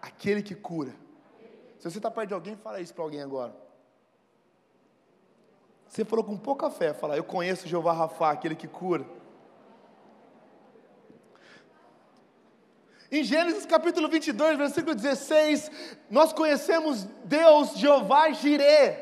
aquele 0.00 0.42
que 0.42 0.54
cura. 0.54 0.94
Se 1.78 1.90
você 1.90 1.98
está 1.98 2.10
perto 2.10 2.28
de 2.28 2.34
alguém, 2.34 2.56
fala 2.56 2.80
isso 2.80 2.94
para 2.94 3.02
alguém 3.02 3.20
agora. 3.20 3.54
Você 5.88 6.04
falou 6.04 6.24
com 6.24 6.36
pouca 6.36 6.70
fé, 6.70 6.94
fala, 6.94 7.16
eu 7.16 7.24
conheço 7.24 7.64
o 7.64 7.68
Jeová 7.68 7.92
Rafa, 7.92 8.30
aquele 8.30 8.54
que 8.54 8.68
cura. 8.68 9.04
Em 13.10 13.24
Gênesis 13.24 13.64
capítulo 13.64 14.06
22, 14.06 14.58
versículo 14.58 14.94
16, 14.94 15.70
nós 16.10 16.30
conhecemos 16.30 17.08
Deus, 17.24 17.72
Jeová 17.78 18.30
Jireh. 18.32 18.98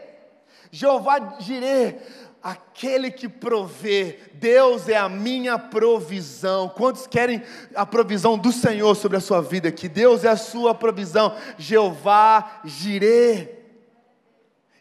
Jeová 0.71 1.39
Jireh, 1.41 1.99
aquele 2.41 3.11
que 3.11 3.29
provê. 3.29 4.21
Deus 4.35 4.89
é 4.89 4.97
a 4.97 5.09
minha 5.09 5.59
provisão. 5.59 6.69
Quantos 6.69 7.05
querem 7.09 7.43
a 7.75 7.85
provisão 7.85 8.39
do 8.39 8.53
Senhor 8.53 8.95
sobre 8.95 9.17
a 9.17 9.21
sua 9.21 9.43
vida? 9.43 9.73
Que 9.73 9.89
Deus 9.89 10.23
é 10.23 10.29
a 10.29 10.37
sua 10.37 10.73
provisão. 10.73 11.37
Jeová 11.59 12.61
Jireh. 12.65 13.57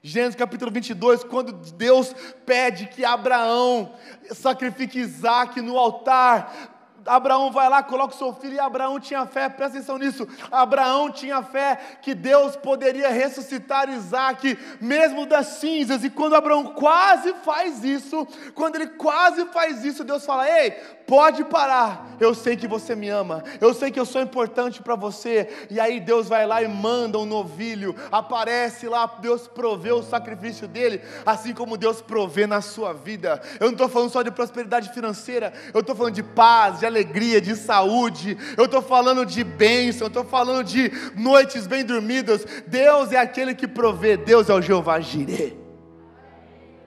Gênesis 0.04 0.36
capítulo 0.36 0.70
22, 0.70 1.24
quando 1.24 1.52
Deus 1.52 2.14
pede 2.46 2.86
que 2.86 3.04
Abraão 3.04 3.92
sacrifique 4.30 5.00
Isaac 5.00 5.60
no 5.62 5.80
altar, 5.80 6.75
Abraão 7.06 7.52
vai 7.52 7.70
lá, 7.70 7.84
coloca 7.84 8.15
o 8.15 8.18
seu 8.18 8.34
filho, 8.34 8.56
e 8.56 8.60
Abraão 8.60 9.00
tinha 9.00 9.26
fé, 9.26 9.48
presta 9.48 9.78
atenção 9.78 9.98
nisso. 9.98 10.28
Abraão 10.52 11.12
tinha 11.12 11.44
fé 11.44 11.78
que 12.02 12.15
Deus 12.15 12.56
poderia 12.56 13.10
ressuscitar 13.10 13.89
Isaac, 13.89 14.58
mesmo 14.82 15.26
das 15.26 15.48
cinzas, 15.48 16.04
e 16.04 16.10
quando 16.10 16.36
Abraão 16.36 16.74
quase 16.74 17.34
faz 17.44 17.84
isso, 17.84 18.28
quando 18.54 18.76
ele 18.76 18.88
quase 18.88 19.46
faz 19.48 19.86
isso, 19.86 20.04
Deus 20.04 20.26
fala: 20.26 20.50
Ei, 20.50 20.72
pode 21.06 21.44
parar, 21.46 22.15
eu 22.20 22.34
sei 22.34 22.56
que 22.56 22.68
você 22.68 22.96
me 22.96 23.10
ama, 23.10 23.44
eu 23.62 23.74
sei 23.74 23.91
que 23.91 24.00
eu 24.00 24.06
sou 24.06 24.22
importante 24.22 24.82
para 24.82 24.96
você. 24.96 25.68
E 25.70 25.80
aí 25.80 26.00
Deus 26.00 26.28
vai 26.28 26.46
lá 26.46 26.62
e 26.62 26.68
manda 26.68 27.20
um 27.20 27.26
novilho, 27.26 27.96
aparece 28.12 28.88
lá, 28.88 29.06
Deus 29.20 29.48
provê 29.48 29.91
o 29.91 30.04
sacrifício 30.04 30.68
dele, 30.68 31.02
assim 31.26 31.54
como 31.54 31.78
Deus 31.78 32.02
provê 32.02 32.48
na 32.48 32.62
sua 32.62 32.94
vida. 32.94 33.41
Eu 33.60 33.68
não 33.68 33.74
estou 33.74 33.89
falando 33.89 34.10
só 34.10 34.22
de 34.22 34.32
prosperidade 34.32 34.91
financeira, 34.94 35.54
eu 35.74 35.82
estou 35.82 35.96
falando 35.96 36.13
de 36.13 36.24
paz, 36.24 36.80
de 36.80 36.86
de 37.03 37.55
saúde, 37.55 38.38
eu 38.58 38.65
estou 38.65 38.81
falando 38.81 39.25
de 39.25 39.43
bênção, 39.43 40.05
eu 40.05 40.10
estou 40.10 40.23
falando 40.23 40.63
de 40.63 40.91
noites 41.15 41.67
bem 41.67 41.84
dormidas. 41.84 42.45
Deus 42.67 43.12
é 43.12 43.17
aquele 43.17 43.53
que 43.53 43.67
provê, 43.67 44.15
Deus 44.15 44.49
é 44.49 44.53
o 44.53 44.62
Jeová 44.62 44.99
Jireh. 44.99 45.58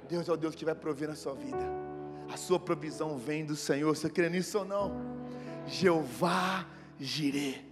Deus 0.08 0.28
é 0.28 0.32
o 0.32 0.36
Deus 0.36 0.54
que 0.54 0.64
vai 0.64 0.74
prover 0.74 1.08
na 1.08 1.14
sua 1.14 1.34
vida 1.34 1.88
a 2.30 2.36
sua 2.36 2.60
provisão 2.60 3.16
vem 3.16 3.44
do 3.44 3.56
Senhor. 3.56 3.96
Você 3.96 4.08
crê 4.08 4.28
nisso 4.28 4.58
ou 4.58 4.64
não? 4.64 4.92
Jeová 5.66 6.66
Jireh, 6.98 7.64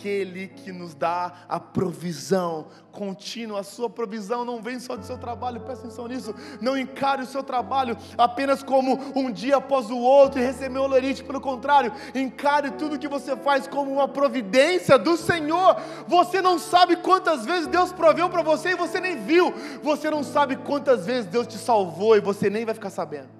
aquele 0.00 0.48
que 0.48 0.72
nos 0.72 0.94
dá 0.94 1.44
a 1.46 1.60
provisão 1.60 2.68
contínua, 2.90 3.60
a 3.60 3.62
sua 3.62 3.90
provisão 3.90 4.46
não 4.46 4.62
vem 4.62 4.80
só 4.80 4.96
do 4.96 5.04
seu 5.04 5.18
trabalho, 5.18 5.60
presta 5.60 5.84
atenção 5.84 6.08
nisso, 6.08 6.34
não 6.60 6.76
encare 6.76 7.22
o 7.22 7.26
seu 7.26 7.42
trabalho 7.42 7.96
apenas 8.16 8.62
como 8.62 8.98
um 9.14 9.30
dia 9.30 9.58
após 9.58 9.90
o 9.90 9.98
outro 9.98 10.40
e 10.40 10.44
receber 10.44 10.78
o 10.78 10.86
lerite, 10.86 11.22
pelo 11.22 11.40
contrário, 11.40 11.92
encare 12.14 12.70
tudo 12.72 12.98
que 12.98 13.06
você 13.06 13.36
faz 13.36 13.68
como 13.68 13.92
uma 13.92 14.08
providência 14.08 14.98
do 14.98 15.16
Senhor, 15.18 15.76
você 16.08 16.40
não 16.40 16.58
sabe 16.58 16.96
quantas 16.96 17.44
vezes 17.44 17.66
Deus 17.66 17.92
proveu 17.92 18.30
para 18.30 18.42
você 18.42 18.70
e 18.70 18.76
você 18.76 19.00
nem 19.00 19.22
viu, 19.22 19.52
você 19.82 20.10
não 20.10 20.24
sabe 20.24 20.56
quantas 20.56 21.04
vezes 21.04 21.26
Deus 21.26 21.46
te 21.46 21.58
salvou 21.58 22.16
e 22.16 22.20
você 22.20 22.48
nem 22.48 22.64
vai 22.64 22.74
ficar 22.74 22.90
sabendo. 22.90 23.39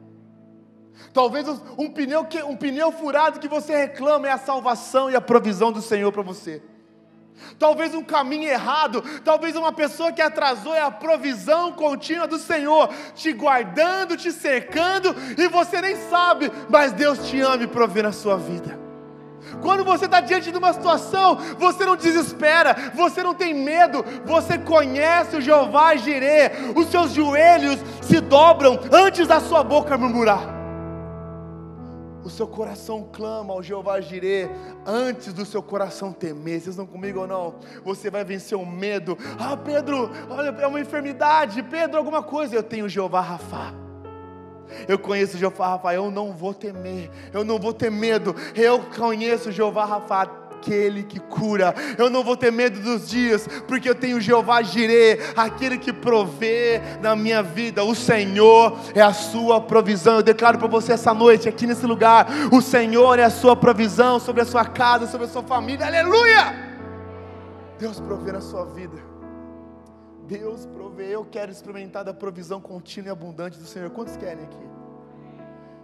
Talvez 1.13 1.47
um 1.77 1.91
pneu, 1.91 2.25
que, 2.25 2.43
um 2.43 2.57
pneu 2.57 2.93
furado 2.93 3.41
que 3.41 3.49
você 3.49 3.77
reclama 3.77 4.29
é 4.29 4.33
a 4.33 4.39
salvação 4.39 5.11
e 5.11 5.17
a 5.17 5.21
provisão 5.21 5.73
do 5.73 5.83
Senhor 5.83 6.13
para 6.13 6.23
você. 6.23 6.63
Talvez 7.59 7.95
um 7.95 8.03
caminho 8.03 8.49
errado, 8.49 9.03
talvez 9.25 9.57
uma 9.57 9.73
pessoa 9.73 10.13
que 10.13 10.23
atrasou 10.23 10.75
é 10.75 10.81
a 10.81 10.91
provisão 10.91 11.73
contínua 11.73 12.27
do 12.27 12.39
Senhor, 12.39 12.91
te 13.15 13.33
guardando, 13.33 14.17
te 14.17 14.31
cercando, 14.31 15.15
e 15.37 15.49
você 15.49 15.81
nem 15.81 15.97
sabe, 15.97 16.51
mas 16.69 16.93
Deus 16.93 17.29
te 17.29 17.41
ama 17.41 17.65
e 17.65 17.67
provê 17.67 18.03
na 18.03 18.13
sua 18.13 18.37
vida. 18.37 18.79
Quando 19.63 19.85
você 19.85 20.05
está 20.05 20.21
diante 20.21 20.53
de 20.53 20.59
uma 20.59 20.73
situação, 20.73 21.37
você 21.59 21.85
não 21.85 21.97
desespera, 21.97 22.93
você 22.95 23.23
não 23.23 23.35
tem 23.35 23.55
medo, 23.55 24.05
você 24.25 24.59
conhece 24.59 25.37
o 25.37 25.41
Jeová 25.41 25.97
Jireh, 25.97 26.73
os 26.77 26.89
seus 26.89 27.13
joelhos 27.13 27.81
se 28.03 28.21
dobram 28.21 28.79
antes 28.93 29.27
da 29.27 29.41
sua 29.41 29.65
boca 29.65 29.99
murmurar 29.99 30.60
o 32.25 32.31
seu 32.31 32.47
coração 32.47 33.09
clama 33.13 33.53
ao 33.53 33.63
Jeová 33.63 34.01
Jireh 34.01 34.49
antes 34.87 35.33
do 35.33 35.45
seu 35.45 35.63
coração 35.63 36.13
temer. 36.13 36.61
Vocês 36.61 36.69
estão 36.69 36.87
comigo 36.87 37.21
ou 37.21 37.27
não? 37.27 37.55
Você 37.85 38.11
vai 38.11 38.25
vencer 38.25 38.57
o 38.57 38.67
medo. 38.67 39.17
Ah, 39.39 39.57
Pedro, 39.57 40.11
olha, 40.29 40.49
é 40.49 40.67
uma 40.67 40.81
enfermidade. 40.81 41.63
Pedro, 41.63 41.99
alguma 41.99 42.23
coisa. 42.23 42.55
Eu 42.55 42.63
tenho 42.63 42.89
Jeová 42.89 43.21
Rafa. 43.21 43.75
Eu 44.87 44.99
conheço 44.99 45.37
Jeová 45.37 45.71
Rafa, 45.71 45.93
eu 45.95 46.11
não 46.11 46.33
vou 46.33 46.55
temer, 46.55 47.11
eu 47.33 47.45
não 47.45 47.59
vou 47.59 47.73
ter 47.73 47.91
medo. 47.91 48.35
Eu 48.55 48.81
conheço 48.97 49.51
Jeová 49.51 49.85
Rafa 49.85 50.40
aquele 50.61 51.03
que 51.03 51.19
cura. 51.19 51.75
Eu 51.97 52.11
não 52.11 52.23
vou 52.23 52.37
ter 52.37 52.53
medo 52.53 52.79
dos 52.81 53.09
dias, 53.09 53.49
porque 53.67 53.89
eu 53.89 53.95
tenho 53.95 54.21
Jeová 54.21 54.63
Jireh, 54.63 55.33
aquele 55.35 55.79
que 55.79 55.93
provê 55.93 56.81
na 57.01 57.17
minha 57.17 57.43
vida. 57.43 57.83
O 57.83 57.95
Senhor 57.95 58.79
é 58.95 59.01
a 59.01 59.13
sua 59.13 59.61
provisão. 59.61 60.17
Eu 60.17 60.23
declaro 60.23 60.59
para 60.59 60.69
você 60.69 60.93
essa 60.93 61.15
noite, 61.15 61.49
aqui 61.49 61.67
nesse 61.67 61.87
lugar: 61.87 62.29
o 62.53 62.61
Senhor 62.61 63.19
é 63.19 63.25
a 63.25 63.31
sua 63.31 63.57
provisão 63.57 64.21
sobre 64.21 64.43
a 64.43 64.45
sua 64.45 64.65
casa, 64.65 65.07
sobre 65.07 65.27
a 65.27 65.31
sua 65.31 65.43
família. 65.43 65.87
Aleluia! 65.87 66.71
Deus 67.79 67.99
provê 67.99 68.33
na 68.33 68.43
sua 68.43 68.67
vida. 68.67 68.97
Deus 70.27 70.67
provê. 70.67 71.09
Eu 71.15 71.25
quero 71.25 71.51
experimentar 71.51 72.05
da 72.05 72.13
provisão 72.13 72.61
contínua 72.61 73.09
e 73.09 73.11
abundante 73.11 73.59
do 73.59 73.65
Senhor. 73.65 73.89
Quantos 73.91 74.17
querem 74.17 74.45
aqui? 74.45 74.80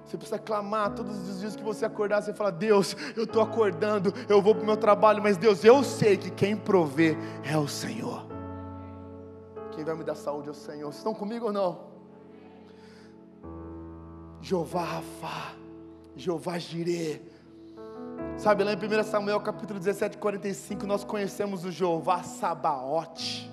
Você 0.06 0.16
precisa 0.16 0.38
clamar 0.38 0.94
todos 0.94 1.28
os 1.28 1.40
dias 1.40 1.56
que 1.56 1.62
você 1.62 1.84
acordar, 1.84 2.22
você 2.22 2.32
fala: 2.32 2.52
Deus, 2.52 2.96
eu 3.16 3.24
estou 3.24 3.42
acordando, 3.42 4.14
eu 4.28 4.40
vou 4.40 4.54
para 4.54 4.62
o 4.62 4.66
meu 4.66 4.76
trabalho, 4.76 5.20
mas 5.20 5.36
Deus, 5.36 5.64
eu 5.64 5.82
sei 5.82 6.16
que 6.16 6.30
quem 6.30 6.56
provê 6.56 7.16
é 7.42 7.58
o 7.58 7.66
Senhor. 7.66 8.24
Quem 9.72 9.84
vai 9.84 9.96
me 9.96 10.04
dar 10.04 10.14
saúde 10.14 10.48
é 10.48 10.52
o 10.52 10.54
Senhor. 10.54 10.86
Vocês 10.86 10.98
estão 10.98 11.12
comigo 11.12 11.46
ou 11.46 11.52
não? 11.52 11.96
Jeová 14.40 14.84
Rafa, 14.84 15.56
Jeová 16.14 16.56
Jireh. 16.56 17.20
Sabe, 18.38 18.62
lá 18.62 18.72
em 18.72 18.76
1 18.76 19.02
Samuel 19.02 19.40
capítulo 19.40 19.80
17, 19.80 20.18
45, 20.18 20.86
nós 20.86 21.02
conhecemos 21.02 21.64
o 21.64 21.72
Jeová 21.72 22.22
Sabaote. 22.22 23.50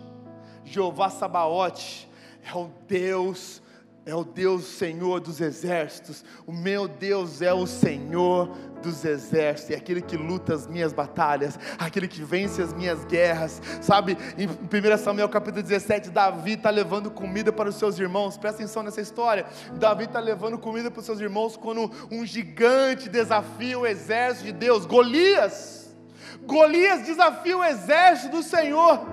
Jeová 0.63 1.09
Sabaote 1.09 2.07
é 2.43 2.55
o 2.55 2.69
Deus 2.87 3.62
é 4.05 4.13
o 4.13 4.23
Deus 4.23 4.65
Senhor 4.65 5.21
dos 5.21 5.39
exércitos, 5.39 6.25
o 6.45 6.51
meu 6.51 6.87
Deus 6.87 7.41
é 7.41 7.53
o 7.53 7.65
Senhor 7.65 8.49
dos 8.81 9.05
exércitos, 9.05 9.71
é 9.71 9.77
aquele 9.77 10.01
que 10.01 10.17
luta 10.17 10.53
as 10.53 10.67
minhas 10.67 10.91
batalhas, 10.91 11.57
aquele 11.79 12.07
que 12.07 12.21
vence 12.21 12.61
as 12.61 12.73
minhas 12.73 13.05
guerras, 13.05 13.61
sabe? 13.81 14.17
Em 14.37 14.45
1 14.45 14.97
Samuel 14.97 15.29
capítulo 15.29 15.63
17, 15.63 16.09
Davi 16.09 16.53
está 16.53 16.69
levando 16.69 17.09
comida 17.09 17.53
para 17.53 17.69
os 17.69 17.75
seus 17.75 17.97
irmãos, 17.97 18.37
presta 18.37 18.61
atenção 18.61 18.83
nessa 18.83 18.99
história. 18.99 19.45
Davi 19.75 20.03
está 20.03 20.19
levando 20.19 20.57
comida 20.57 20.91
para 20.91 20.99
os 20.99 21.05
seus 21.05 21.21
irmãos 21.21 21.55
quando 21.55 21.89
um 22.11 22.25
gigante 22.25 23.07
desafia 23.07 23.79
o 23.79 23.87
exército 23.87 24.47
de 24.47 24.51
Deus, 24.51 24.85
Golias. 24.85 25.95
Golias 26.45 27.05
desafia 27.05 27.57
o 27.57 27.63
exército 27.63 28.35
do 28.35 28.43
Senhor. 28.43 29.07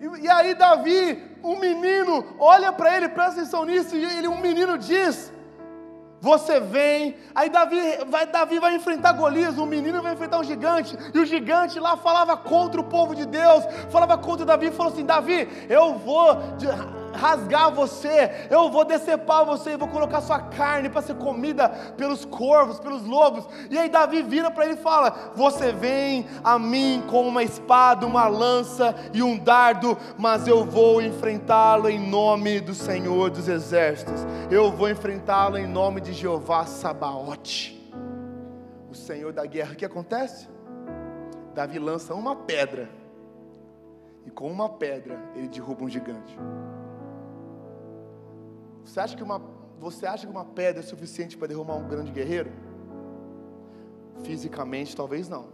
E, 0.00 0.22
e 0.22 0.28
aí, 0.28 0.54
Davi 0.54 1.33
um 1.44 1.58
menino 1.58 2.24
olha 2.38 2.72
para 2.72 2.96
ele, 2.96 3.08
presta 3.08 3.40
atenção 3.40 3.64
nisso, 3.64 3.94
e 3.94 4.04
ele, 4.04 4.26
um 4.26 4.40
menino 4.40 4.78
diz: 4.78 5.32
Você 6.20 6.58
vem. 6.58 7.16
Aí 7.34 7.50
Davi 7.50 7.80
vai, 8.08 8.26
Davi 8.26 8.58
vai 8.58 8.74
enfrentar 8.74 9.12
Golias, 9.12 9.58
um 9.58 9.66
menino 9.66 10.02
vai 10.02 10.14
enfrentar 10.14 10.38
um 10.38 10.44
gigante, 10.44 10.96
e 11.12 11.18
o 11.18 11.26
gigante 11.26 11.78
lá 11.78 11.96
falava 11.96 12.36
contra 12.36 12.80
o 12.80 12.84
povo 12.84 13.14
de 13.14 13.26
Deus, 13.26 13.64
falava 13.90 14.16
contra 14.16 14.46
Davi, 14.46 14.70
falou 14.70 14.92
assim: 14.92 15.04
Davi, 15.04 15.46
eu 15.68 15.94
vou 15.98 16.56
rasgar 17.14 17.72
você, 17.72 18.48
eu 18.50 18.70
vou 18.70 18.84
decepar 18.84 19.44
você 19.44 19.72
e 19.72 19.76
vou 19.76 19.88
colocar 19.88 20.20
sua 20.20 20.38
carne 20.38 20.88
para 20.88 21.02
ser 21.02 21.14
comida 21.16 21.68
pelos 21.96 22.24
corvos, 22.24 22.78
pelos 22.78 23.04
lobos. 23.04 23.46
E 23.70 23.78
aí 23.78 23.88
Davi 23.88 24.22
vira 24.22 24.50
para 24.50 24.64
ele 24.64 24.74
e 24.74 24.82
fala: 24.82 25.32
Você 25.34 25.72
vem 25.72 26.26
a 26.42 26.58
mim 26.58 27.02
com 27.08 27.26
uma 27.26 27.42
espada, 27.42 28.06
uma 28.06 28.26
lança 28.26 28.94
e 29.12 29.22
um 29.22 29.38
dardo, 29.38 29.96
mas 30.18 30.46
eu 30.46 30.64
vou 30.64 31.00
enfrentá-lo 31.00 31.88
em 31.88 31.98
nome 31.98 32.60
do 32.60 32.74
Senhor 32.74 33.30
dos 33.30 33.48
Exércitos. 33.48 34.26
Eu 34.50 34.70
vou 34.70 34.90
enfrentá-lo 34.90 35.56
em 35.56 35.66
nome 35.66 36.00
de 36.00 36.12
Jeová 36.12 36.66
Sabaote, 36.66 37.80
o 38.90 38.94
Senhor 38.94 39.32
da 39.32 39.46
guerra. 39.46 39.72
O 39.72 39.76
que 39.76 39.84
acontece? 39.84 40.48
Davi 41.54 41.78
lança 41.78 42.14
uma 42.14 42.34
pedra. 42.34 42.88
E 44.26 44.30
com 44.30 44.50
uma 44.50 44.68
pedra 44.68 45.18
ele 45.34 45.48
derruba 45.48 45.84
um 45.84 45.88
gigante. 45.88 46.36
Você 48.84 49.00
acha 49.00 49.16
que 49.16 49.22
uma, 49.22 49.40
você 49.80 50.06
acha 50.06 50.26
que 50.26 50.32
uma 50.32 50.44
pedra 50.44 50.80
é 50.80 50.86
suficiente 50.86 51.36
para 51.36 51.48
derrubar 51.48 51.76
um 51.76 51.88
grande 51.88 52.12
guerreiro? 52.12 52.50
Fisicamente, 54.22 54.94
talvez 54.94 55.28
não. 55.28 55.48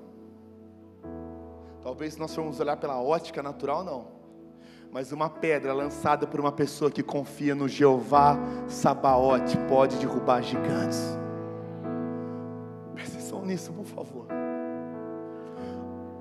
Talvez 1.83 2.17
nós 2.17 2.35
formos 2.35 2.61
olhar 2.61 2.77
pela 2.77 3.01
ótica 3.01 3.43
natural, 3.43 3.83
não. 3.83 4.09
Mas 4.93 5.13
uma 5.13 5.31
pedra 5.31 5.73
lançada 5.73 6.27
por 6.27 6.41
uma 6.41 6.53
pessoa 6.53 6.91
que 6.91 7.03
confia 7.03 7.55
no 7.55 7.69
Jeová 7.69 8.37
Sabaote 8.69 9.57
pode 9.69 9.97
derrubar 9.97 10.43
gigantes. 10.43 11.17
atenção 12.97 13.45
nisso, 13.45 13.73
por 13.73 13.87
favor. 13.87 14.27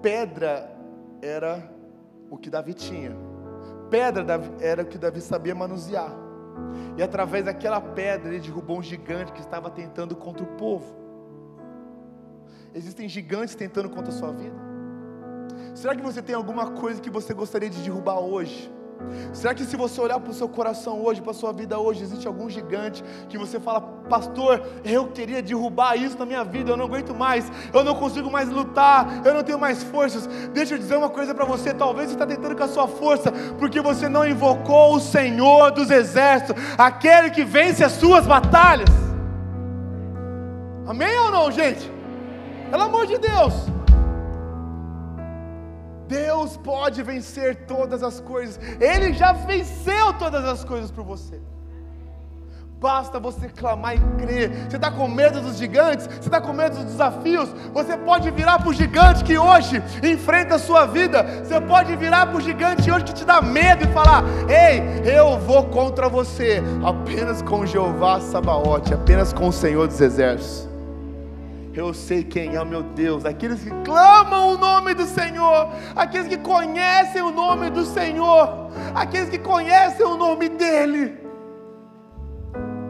Pedra 0.01 0.71
era 1.21 1.69
o 2.29 2.37
que 2.37 2.49
Davi 2.49 2.73
tinha. 2.73 3.11
Pedra 3.89 4.23
era 4.61 4.83
o 4.83 4.85
que 4.85 4.97
Davi 4.97 5.19
sabia 5.19 5.55
manusear. 5.55 6.28
E 6.97 7.03
através 7.03 7.45
daquela 7.45 7.79
pedra 7.79 8.29
ele 8.29 8.39
derrubou 8.39 8.79
um 8.79 8.83
gigante 8.83 9.31
que 9.31 9.39
estava 9.39 9.69
tentando 9.69 10.15
contra 10.15 10.43
o 10.43 10.47
povo. 10.57 10.97
Existem 12.73 13.07
gigantes 13.07 13.55
tentando 13.55 13.89
contra 13.89 14.11
a 14.11 14.15
sua 14.15 14.31
vida? 14.31 14.55
Será 15.73 15.95
que 15.95 16.01
você 16.01 16.21
tem 16.21 16.35
alguma 16.35 16.71
coisa 16.71 17.01
que 17.01 17.09
você 17.09 17.33
gostaria 17.33 17.69
de 17.69 17.81
derrubar 17.81 18.19
hoje? 18.19 18.71
Será 19.33 19.53
que 19.53 19.63
se 19.63 19.75
você 19.75 19.99
olhar 20.01 20.19
para 20.19 20.31
o 20.31 20.33
seu 20.33 20.47
coração 20.47 21.01
hoje, 21.01 21.21
para 21.21 21.31
a 21.31 21.33
sua 21.33 21.51
vida 21.53 21.79
hoje, 21.79 22.03
existe 22.03 22.27
algum 22.27 22.49
gigante 22.49 23.03
que 23.27 23.37
você 23.37 23.59
fala, 23.59 23.81
pastor, 24.09 24.61
eu 24.83 25.07
queria 25.07 25.41
derrubar 25.41 25.95
isso 25.95 26.17
na 26.17 26.25
minha 26.25 26.43
vida, 26.43 26.71
eu 26.71 26.77
não 26.77 26.85
aguento 26.85 27.13
mais, 27.13 27.49
eu 27.73 27.83
não 27.83 27.95
consigo 27.95 28.29
mais 28.29 28.49
lutar, 28.49 29.21
eu 29.25 29.33
não 29.33 29.43
tenho 29.43 29.59
mais 29.59 29.83
forças. 29.83 30.27
Deixa 30.53 30.75
eu 30.75 30.77
dizer 30.77 30.97
uma 30.97 31.09
coisa 31.09 31.33
para 31.33 31.45
você: 31.45 31.73
talvez 31.73 32.09
você 32.09 32.15
está 32.15 32.25
tentando 32.25 32.55
com 32.55 32.63
a 32.63 32.67
sua 32.67 32.87
força, 32.87 33.31
porque 33.57 33.81
você 33.81 34.09
não 34.09 34.27
invocou 34.27 34.95
o 34.95 34.99
Senhor 34.99 35.71
dos 35.71 35.89
exércitos, 35.89 36.61
aquele 36.77 37.29
que 37.29 37.43
vence 37.43 37.83
as 37.83 37.93
suas 37.93 38.25
batalhas. 38.25 38.89
Amém 40.87 41.17
ou 41.19 41.31
não, 41.31 41.51
gente? 41.51 41.89
Pelo 42.69 42.83
amor 42.83 43.05
de 43.05 43.17
Deus. 43.17 43.78
Deus 46.09 46.57
pode 46.57 47.03
vencer 47.03 47.55
todas 47.67 48.01
as 48.01 48.19
coisas, 48.19 48.59
Ele 48.81 49.13
já 49.13 49.31
venceu 49.31 50.11
todas 50.13 50.43
as 50.43 50.65
coisas 50.65 50.89
por 50.89 51.03
você. 51.03 51.39
Basta 52.79 53.19
você 53.19 53.49
clamar 53.49 53.95
e 53.95 53.99
crer. 54.17 54.49
Você 54.69 54.77
está 54.77 54.89
com 54.89 55.05
medo 55.05 55.41
dos 55.41 55.57
gigantes? 55.57 56.07
Você 56.07 56.29
está 56.29 56.39
com 56.39 56.53
medo 56.53 56.77
dos 56.77 56.85
desafios? 56.85 57.49
Você 57.73 57.97
pode 57.97 58.31
virar 58.31 58.59
para 58.59 58.69
o 58.69 58.73
gigante 58.73 59.21
que 59.21 59.37
hoje 59.37 59.83
enfrenta 60.01 60.55
a 60.55 60.59
sua 60.59 60.85
vida. 60.85 61.21
Você 61.43 61.59
pode 61.59 61.93
virar 61.97 62.27
para 62.27 62.37
o 62.37 62.41
gigante 62.41 62.89
hoje 62.89 63.03
que 63.03 63.13
te 63.13 63.25
dá 63.25 63.41
medo 63.41 63.83
e 63.83 63.87
falar: 63.87 64.23
Ei, 64.47 65.13
eu 65.13 65.37
vou 65.39 65.65
contra 65.65 66.07
você. 66.07 66.63
Apenas 66.81 67.41
com 67.41 67.65
Jeová 67.65 68.21
Sabaote, 68.21 68.93
apenas 68.93 69.33
com 69.33 69.49
o 69.49 69.53
Senhor 69.53 69.85
dos 69.85 69.99
Exércitos. 69.99 70.68
Eu 71.79 71.93
sei 71.93 72.25
quem 72.25 72.55
é 72.55 72.61
o 72.61 72.65
meu 72.65 72.83
Deus, 72.83 73.23
aqueles 73.23 73.63
que 73.63 73.69
clamam 73.85 74.49
o 74.53 74.57
nome 74.57 74.93
do 74.93 75.05
Senhor, 75.05 75.69
aqueles 75.95 76.27
que 76.27 76.37
conhecem 76.37 77.21
o 77.21 77.31
nome 77.31 77.69
do 77.69 77.85
Senhor, 77.85 78.69
aqueles 78.93 79.29
que 79.29 79.39
conhecem 79.39 80.05
o 80.05 80.17
nome 80.17 80.49
dEle. 80.49 81.17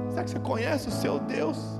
Será 0.09 0.23
que 0.23 0.31
você 0.31 0.39
conhece 0.39 0.87
o 0.87 0.91
seu 0.91 1.19
Deus? 1.19 1.78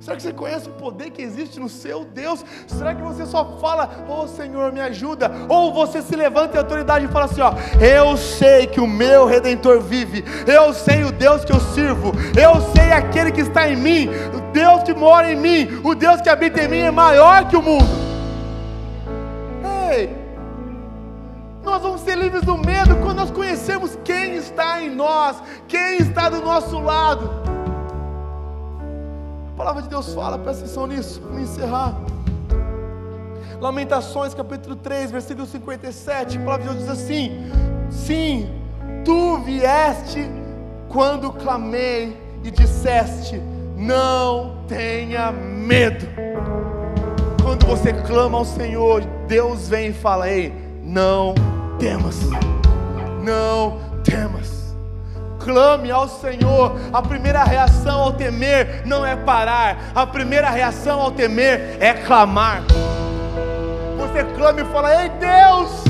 Será 0.00 0.16
que 0.16 0.22
você 0.22 0.32
conhece 0.32 0.66
o 0.66 0.72
poder 0.72 1.10
que 1.10 1.20
existe 1.20 1.60
no 1.60 1.68
seu 1.68 2.06
Deus? 2.06 2.42
Será 2.66 2.94
que 2.94 3.02
você 3.02 3.26
só 3.26 3.58
fala, 3.60 4.06
oh 4.08 4.26
Senhor, 4.26 4.72
me 4.72 4.80
ajuda? 4.80 5.30
Ou 5.46 5.74
você 5.74 6.00
se 6.00 6.16
levanta 6.16 6.56
em 6.56 6.58
autoridade 6.58 7.04
e 7.04 7.08
fala 7.08 7.26
assim: 7.26 7.42
ó, 7.42 7.52
eu 7.78 8.16
sei 8.16 8.66
que 8.66 8.80
o 8.80 8.86
meu 8.86 9.26
redentor 9.26 9.78
vive, 9.82 10.24
eu 10.46 10.72
sei 10.72 11.04
o 11.04 11.12
Deus 11.12 11.44
que 11.44 11.52
eu 11.52 11.60
sirvo, 11.60 12.12
eu 12.34 12.62
sei 12.72 12.92
aquele 12.92 13.30
que 13.30 13.42
está 13.42 13.68
em 13.68 13.76
mim, 13.76 14.08
o 14.34 14.40
Deus 14.52 14.82
que 14.84 14.94
mora 14.94 15.30
em 15.30 15.36
mim, 15.36 15.68
o 15.84 15.94
Deus 15.94 16.22
que 16.22 16.30
habita 16.30 16.62
em 16.62 16.68
mim 16.68 16.78
é 16.78 16.90
maior 16.90 17.46
que 17.46 17.56
o 17.56 17.62
mundo. 17.62 17.84
Ei, 19.92 20.16
nós 21.62 21.82
vamos 21.82 22.00
ser 22.00 22.16
livres 22.16 22.42
do 22.42 22.56
medo 22.56 22.96
quando 23.02 23.18
nós 23.18 23.30
conhecemos 23.30 23.98
quem 24.02 24.36
está 24.36 24.80
em 24.80 24.88
nós, 24.88 25.36
quem 25.68 25.98
está 25.98 26.30
do 26.30 26.40
nosso 26.40 26.80
lado 26.80 27.49
palavra 29.60 29.82
de 29.82 29.90
Deus 29.90 30.14
fala, 30.14 30.38
presta 30.38 30.64
atenção 30.64 30.86
nisso, 30.86 31.20
para 31.20 31.38
encerrar. 31.38 31.94
Lamentações, 33.60 34.32
capítulo 34.32 34.74
3, 34.74 35.10
versículo 35.10 35.46
57, 35.46 36.38
a 36.38 36.40
palavra 36.40 36.66
de 36.66 36.72
Deus 36.72 36.80
diz 36.80 36.88
assim: 36.88 37.50
Sim, 37.90 38.48
tu 39.04 39.36
vieste 39.40 40.30
quando 40.88 41.30
clamei 41.30 42.16
e 42.42 42.50
disseste: 42.50 43.38
Não 43.76 44.64
tenha 44.66 45.30
medo. 45.30 46.06
Quando 47.42 47.66
você 47.66 47.92
clama 47.92 48.38
ao 48.38 48.46
Senhor, 48.46 49.02
Deus 49.28 49.68
vem 49.68 49.88
e 49.88 49.92
fala: 49.92 50.30
Ei, 50.30 50.54
não 50.82 51.34
temas, 51.78 52.16
não 53.22 53.78
temas 54.02 54.59
clame 55.40 55.90
ao 55.90 56.08
Senhor. 56.08 56.76
A 56.92 57.02
primeira 57.02 57.42
reação 57.42 58.00
ao 58.00 58.12
temer 58.12 58.82
não 58.84 59.04
é 59.04 59.16
parar, 59.16 59.90
a 59.94 60.06
primeira 60.06 60.48
reação 60.50 61.00
ao 61.00 61.10
temer 61.10 61.76
é 61.80 61.94
clamar. 61.94 62.62
Você 63.98 64.24
clama 64.36 64.60
e 64.60 64.64
fala: 64.66 65.02
Ei 65.02 65.08
Deus, 65.10 65.84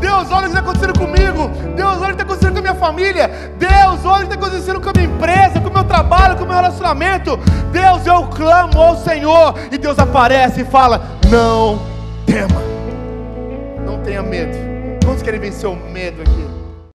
Deus, 0.00 0.30
olha 0.30 0.38
o 0.38 0.40
que 0.40 0.46
está 0.48 0.60
acontecendo 0.60 0.98
comigo. 0.98 1.48
Deus, 1.76 1.96
olha 1.98 2.12
o 2.12 2.16
que 2.16 2.22
está 2.22 2.24
acontecendo 2.24 2.52
com 2.52 2.58
a 2.58 2.62
minha 2.62 2.74
família. 2.74 3.28
Deus, 3.56 4.04
olha 4.04 4.24
o 4.24 4.28
que 4.28 4.34
está 4.34 4.46
acontecendo 4.46 4.80
com 4.80 4.90
a 4.90 4.92
minha 4.92 5.06
empresa, 5.06 5.60
com 5.60 5.68
o 5.68 5.72
meu 5.72 5.84
trabalho, 5.84 6.36
com 6.36 6.44
o 6.44 6.46
meu 6.46 6.56
relacionamento. 6.56 7.36
Deus, 7.70 8.06
eu 8.06 8.24
clamo 8.28 8.80
ao 8.80 8.96
Senhor. 8.96 9.54
E 9.70 9.78
Deus 9.78 9.98
aparece 9.98 10.62
e 10.62 10.64
fala: 10.64 11.02
Não 11.30 11.80
tema, 12.26 12.60
não 13.86 13.98
tenha 14.02 14.22
medo. 14.22 14.56
Quantos 15.04 15.22
querem 15.22 15.40
vencer 15.40 15.68
o 15.68 15.76
medo 15.76 16.22
aqui? 16.22 16.51